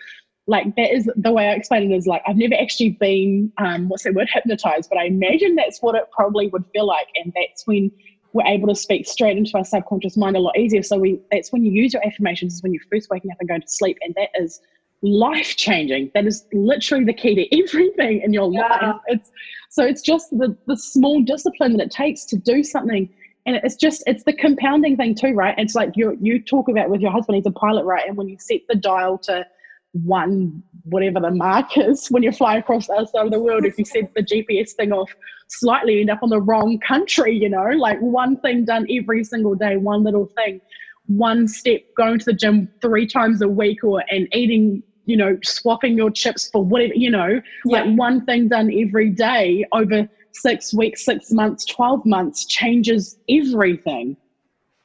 [0.50, 3.88] like that is the way I explain it is like I've never actually been um,
[3.88, 7.32] what's that word hypnotized, but I imagine that's what it probably would feel like, and
[7.36, 7.92] that's when
[8.32, 10.82] we're able to speak straight into our subconscious mind a lot easier.
[10.82, 13.48] So we that's when you use your affirmations is when you're first waking up and
[13.48, 14.60] going to sleep, and that is
[15.02, 16.10] life changing.
[16.14, 18.90] That is literally the key to everything in your yeah.
[18.90, 19.00] life.
[19.06, 19.30] It's
[19.68, 23.08] so it's just the the small discipline that it takes to do something.
[23.46, 25.54] And it's just it's the compounding thing too, right?
[25.58, 28.04] It's like you you talk about with your husband, he's a pilot, right?
[28.04, 29.46] And when you set the dial to
[29.92, 33.64] one whatever the mark is when you fly across the other side of the world
[33.64, 35.10] if you set the gps thing off
[35.50, 37.70] slightly end up on the wrong country you know?
[37.76, 40.60] Like one thing done every single day one little thing.
[41.06, 45.36] One step going to the gym three times a week or and eating you know
[45.42, 47.40] swapping your chips for whatever you know?
[47.64, 47.82] Yeah.
[47.82, 54.16] like one thing done every day over six weeks six months 12 months changes everything.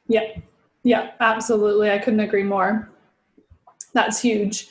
[0.07, 0.25] Yeah.
[0.83, 1.91] Yeah absolutely.
[1.91, 2.89] I couldn't agree more.
[3.93, 4.69] That's huge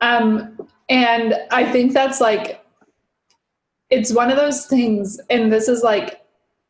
[0.00, 2.64] um, and I think that's like,
[3.90, 6.22] it's one of those things, and this is like,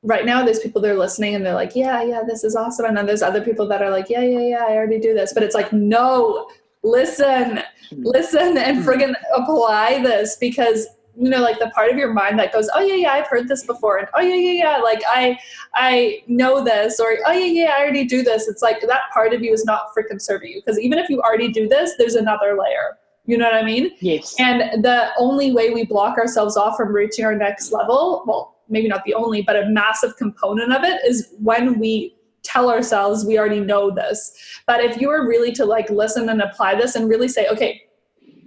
[0.03, 2.87] right now there's people that are listening and they're like, yeah, yeah, this is awesome.
[2.87, 5.33] And then there's other people that are like, yeah, yeah, yeah, I already do this.
[5.33, 6.49] But it's like, no,
[6.83, 7.61] listen,
[7.93, 12.53] listen and friggin' apply this because you know like the part of your mind that
[12.53, 15.37] goes oh yeah yeah i've heard this before and oh yeah yeah yeah like i
[15.75, 19.33] i know this or oh yeah yeah i already do this it's like that part
[19.33, 22.15] of you is not freaking serving you because even if you already do this there's
[22.15, 22.99] another layer
[23.29, 23.91] you know what I mean?
[24.01, 24.35] Yes.
[24.39, 28.89] And the only way we block ourselves off from reaching our next level, well, maybe
[28.89, 33.39] not the only, but a massive component of it is when we tell ourselves we
[33.39, 34.33] already know this.
[34.67, 37.83] But if you were really to like listen and apply this and really say, okay,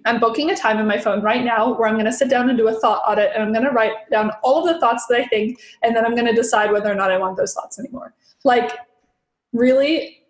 [0.05, 2.49] I'm booking a time in my phone right now where I'm going to sit down
[2.49, 5.05] and do a thought audit and I'm going to write down all of the thoughts
[5.09, 7.53] that I think and then I'm going to decide whether or not I want those
[7.53, 8.15] thoughts anymore.
[8.43, 8.71] Like,
[9.53, 10.20] really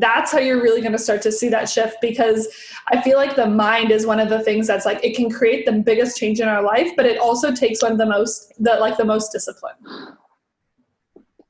[0.00, 2.48] that's how you're really going to start to see that shift because
[2.92, 5.66] I feel like the mind is one of the things that's like it can create
[5.66, 8.76] the biggest change in our life, but it also takes one of the most the
[8.80, 9.74] like the most discipline.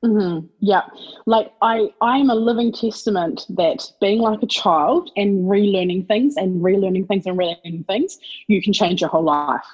[0.03, 0.45] Mm-hmm.
[0.59, 0.81] Yeah,
[1.25, 6.61] like I I'm a living testament that being like a child and relearning things and
[6.61, 9.65] relearning things and relearning things, you can change your whole life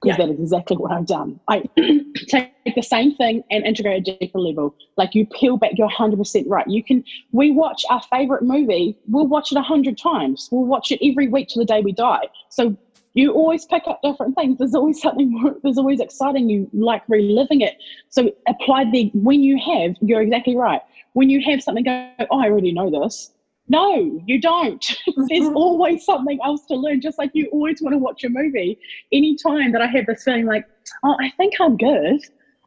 [0.00, 0.26] because yeah.
[0.26, 1.40] that is exactly what I've done.
[1.48, 1.62] I
[2.28, 4.74] take the same thing and integrate a deeper level.
[4.96, 6.66] Like you peel back, you're 100% right.
[6.66, 10.48] You can, we watch our favorite movie, we'll watch it a hundred times.
[10.52, 12.28] We'll watch it every week till the day we die.
[12.50, 12.76] So
[13.14, 14.58] you always pick up different things.
[14.58, 16.50] There's always something more, there's always exciting.
[16.50, 17.78] You like reliving it.
[18.10, 20.82] So apply the, when you have, you're exactly right.
[21.14, 23.30] When you have something go, oh, I already know this
[23.68, 24.84] no, you don't.
[25.28, 28.78] There's always something else to learn, just like you always want to watch a movie.
[29.12, 30.64] Anytime that I have this feeling like,
[31.04, 32.20] oh, I think I'm good,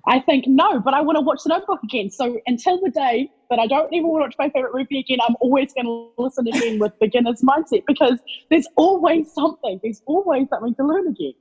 [0.08, 2.10] I think, no, but I want to watch the notebook again.
[2.10, 5.20] So until the day that I don't even want to watch my favorite movie again,
[5.28, 8.20] I'm always going to listen again with beginner's mindset because
[8.50, 9.80] there's always something.
[9.84, 11.34] There's always something to learn again.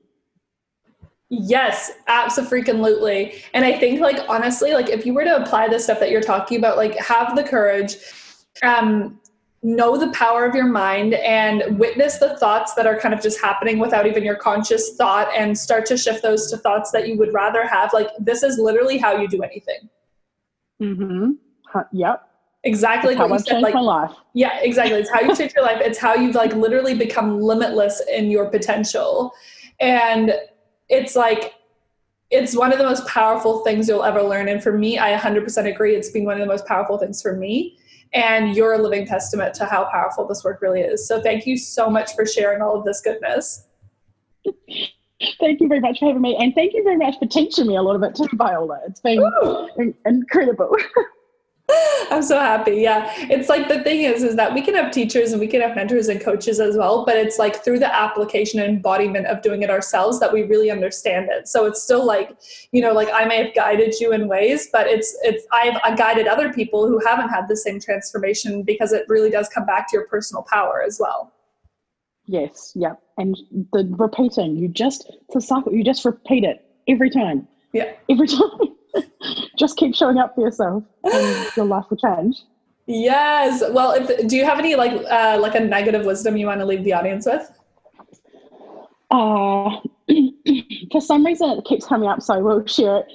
[1.31, 3.35] Yes, absolutely.
[3.53, 6.23] And I think like honestly, like if you were to apply the stuff that you're
[6.23, 7.97] talking about, like have the courage,
[8.63, 9.21] um,
[9.63, 13.41] know the power of your mind and witness the thoughts that are kind of just
[13.41, 17.19] happening without even your conscious thought and start to shift those to thoughts that you
[17.19, 17.93] would rather have.
[17.93, 19.89] Like this is literally how you do anything.
[20.81, 21.33] Mm-hmm.
[21.93, 22.23] Yep.
[22.65, 24.13] Exactly like how I've changed like, my life.
[24.35, 24.99] Yeah, exactly.
[24.99, 25.81] It's how you change your life.
[25.81, 29.33] It's how you've like literally become limitless in your potential.
[29.81, 30.35] And
[30.89, 31.55] it's like
[32.31, 34.49] it's one of the most powerful things you'll ever learn.
[34.49, 35.97] And for me, I 100% agree.
[35.97, 37.79] It's been one of the most powerful things for me.
[38.15, 41.07] And you're a living testament to how powerful this work really is.
[41.07, 43.67] So thank you so much for sharing all of this goodness.
[45.41, 46.37] Thank you very much for having me.
[46.37, 48.81] And thank you very much for teaching me a lot of it too, Viola.
[48.87, 49.95] It's been Ooh.
[50.07, 50.75] incredible.
[52.11, 52.77] I'm so happy.
[52.77, 53.12] Yeah.
[53.29, 55.77] It's like the thing is, is that we can have teachers and we can have
[55.77, 59.62] mentors and coaches as well, but it's like through the application and embodiment of doing
[59.62, 61.47] it ourselves that we really understand it.
[61.47, 62.39] So it's still like,
[62.73, 66.29] you know, like I may have guided you in ways, but it's, it's, I've, guided
[66.29, 69.97] other people who haven't had the same transformation because it really does come back to
[69.97, 71.33] your personal power as well.
[72.27, 72.73] Yes.
[72.77, 72.93] Yeah.
[73.16, 73.37] And
[73.73, 77.49] the repeating, you just, it's a cycle, you just repeat it every time.
[77.73, 77.93] Yeah.
[78.09, 78.77] Every time
[79.59, 82.43] just keep showing up for yourself and your life will change.
[82.87, 83.63] Yes.
[83.71, 86.67] Well, if, do you have any like uh, like a negative wisdom you want to
[86.67, 87.51] leave the audience with?
[89.11, 89.81] Uh,
[90.93, 93.07] for some reason, it keeps coming up, so we'll share it.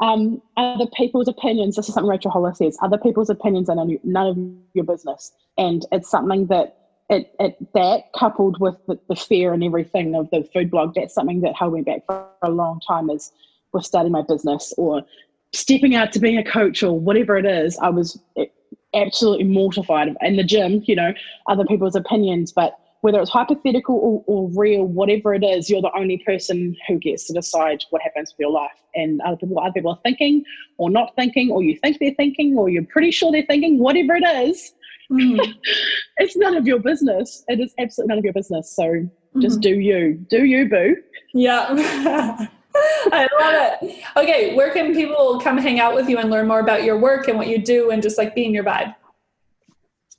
[0.00, 1.76] Um, other people's opinions.
[1.76, 2.76] This is something Rachel Hollis says.
[2.82, 4.36] Other people's opinions are none of
[4.74, 6.76] your business, and it's something that
[7.08, 10.94] it, it that coupled with the, the fear and everything of the food blog.
[10.94, 13.08] That's something that held me back for a long time.
[13.08, 13.32] Is
[13.76, 15.02] with starting my business or
[15.52, 18.18] stepping out to being a coach or whatever it is, I was
[18.94, 21.12] absolutely mortified in the gym, you know,
[21.48, 22.52] other people's opinions.
[22.52, 26.98] But whether it's hypothetical or, or, real, whatever it is, you're the only person who
[26.98, 28.82] gets to decide what happens with your life.
[28.94, 30.44] And other people, other people are thinking
[30.78, 34.16] or not thinking, or you think they're thinking, or you're pretty sure they're thinking, whatever
[34.16, 34.72] it is,
[35.10, 35.54] mm.
[36.16, 37.44] it's none of your business.
[37.48, 38.74] It is absolutely none of your business.
[38.74, 39.40] So mm-hmm.
[39.40, 40.14] just do you.
[40.28, 40.96] Do you, boo.
[41.34, 42.46] Yeah.
[43.12, 44.04] I love it.
[44.16, 47.26] Okay, where can people come hang out with you and learn more about your work
[47.28, 48.94] and what you do and just like being your vibe?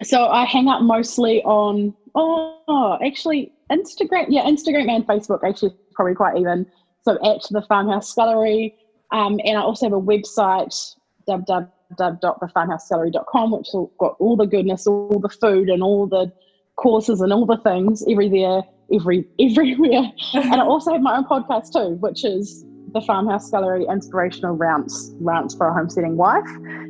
[0.03, 6.15] So I hang out mostly on oh actually Instagram, yeah, Instagram and Facebook actually probably
[6.15, 6.65] quite even.
[7.03, 8.76] So at the Farmhouse Scullery,
[9.11, 10.95] um, and I also have a website
[11.28, 16.32] www.thefarmhousescullery.com, which has got all the goodness, all the food, and all the
[16.76, 18.61] courses and all the things every there
[18.93, 20.11] every everywhere.
[20.33, 25.11] and I also have my own podcast too, which is the Farmhouse Scullery Inspirational Rants,
[25.19, 26.47] Rants for a Homesteading Wife.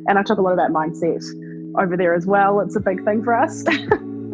[0.08, 1.24] And I talk a lot about mindset
[1.80, 2.60] over there as well.
[2.60, 3.64] It's a big thing for us.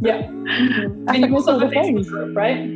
[0.01, 0.23] yeah.
[0.23, 1.09] Mm-hmm.
[1.09, 2.69] And you also have a Facebook group, right?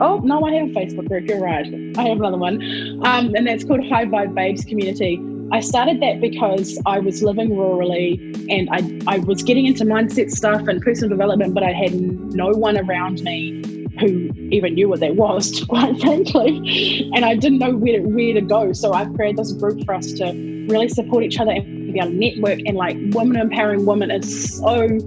[0.00, 1.28] Oh, no, I have a Facebook group.
[1.28, 1.66] You're right.
[1.98, 2.62] I have another one.
[3.04, 5.20] Um, and that's called High Vibe Babes Community.
[5.52, 10.30] I started that because I was living rurally and I, I was getting into mindset
[10.30, 13.59] stuff and personal development, but I had no one around me
[14.00, 17.10] who even knew what that was, quite frankly.
[17.14, 18.72] And I didn't know where to, where to go.
[18.72, 20.32] So I've created this group for us to
[20.68, 22.60] really support each other and be able to network.
[22.66, 24.98] And like women empowering women is so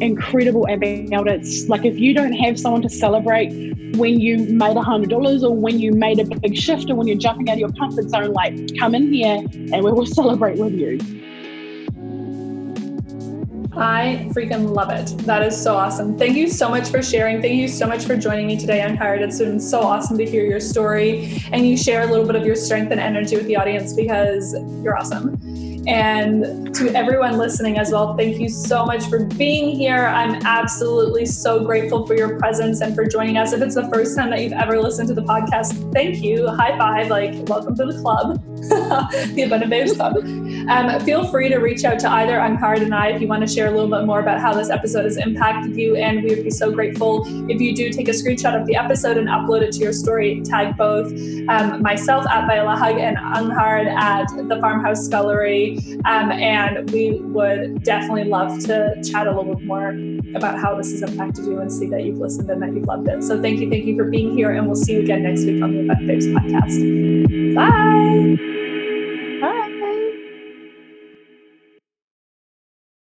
[0.00, 4.18] incredible and being able to, it's like if you don't have someone to celebrate when
[4.18, 7.18] you made a hundred dollars or when you made a big shift or when you're
[7.18, 10.72] jumping out of your comfort zone, like come in here and we will celebrate with
[10.72, 10.98] you.
[13.74, 15.16] I freaking love it.
[15.24, 16.18] That is so awesome.
[16.18, 17.40] Thank you so much for sharing.
[17.40, 19.20] Thank you so much for joining me today Angharad.
[19.20, 22.44] It's been so awesome to hear your story and you share a little bit of
[22.44, 25.71] your strength and energy with the audience because you're awesome.
[25.86, 30.06] And to everyone listening as well, thank you so much for being here.
[30.06, 33.52] I'm absolutely so grateful for your presence and for joining us.
[33.52, 36.46] If it's the first time that you've ever listened to the podcast, thank you.
[36.48, 38.40] High five, like, welcome to the club,
[39.34, 40.18] the Abundant Babes Club.
[40.18, 43.52] Um, feel free to reach out to either Angharad and I if you want to
[43.52, 45.96] share a little bit more about how this episode has impacted you.
[45.96, 49.16] And we would be so grateful if you do take a screenshot of the episode
[49.16, 50.42] and upload it to your story.
[50.42, 51.12] Tag both
[51.48, 55.71] um, myself at Viola Hug and Angharad at the Farmhouse Scullery.
[56.04, 59.90] Um, and we would definitely love to chat a little bit more
[60.34, 63.08] about how this has impacted you and see that you've listened and that you've loved
[63.08, 63.22] it.
[63.22, 65.62] So thank you, thank you for being here, and we'll see you again next week
[65.62, 67.54] on the Effect Babes podcast.
[67.54, 68.71] Bye.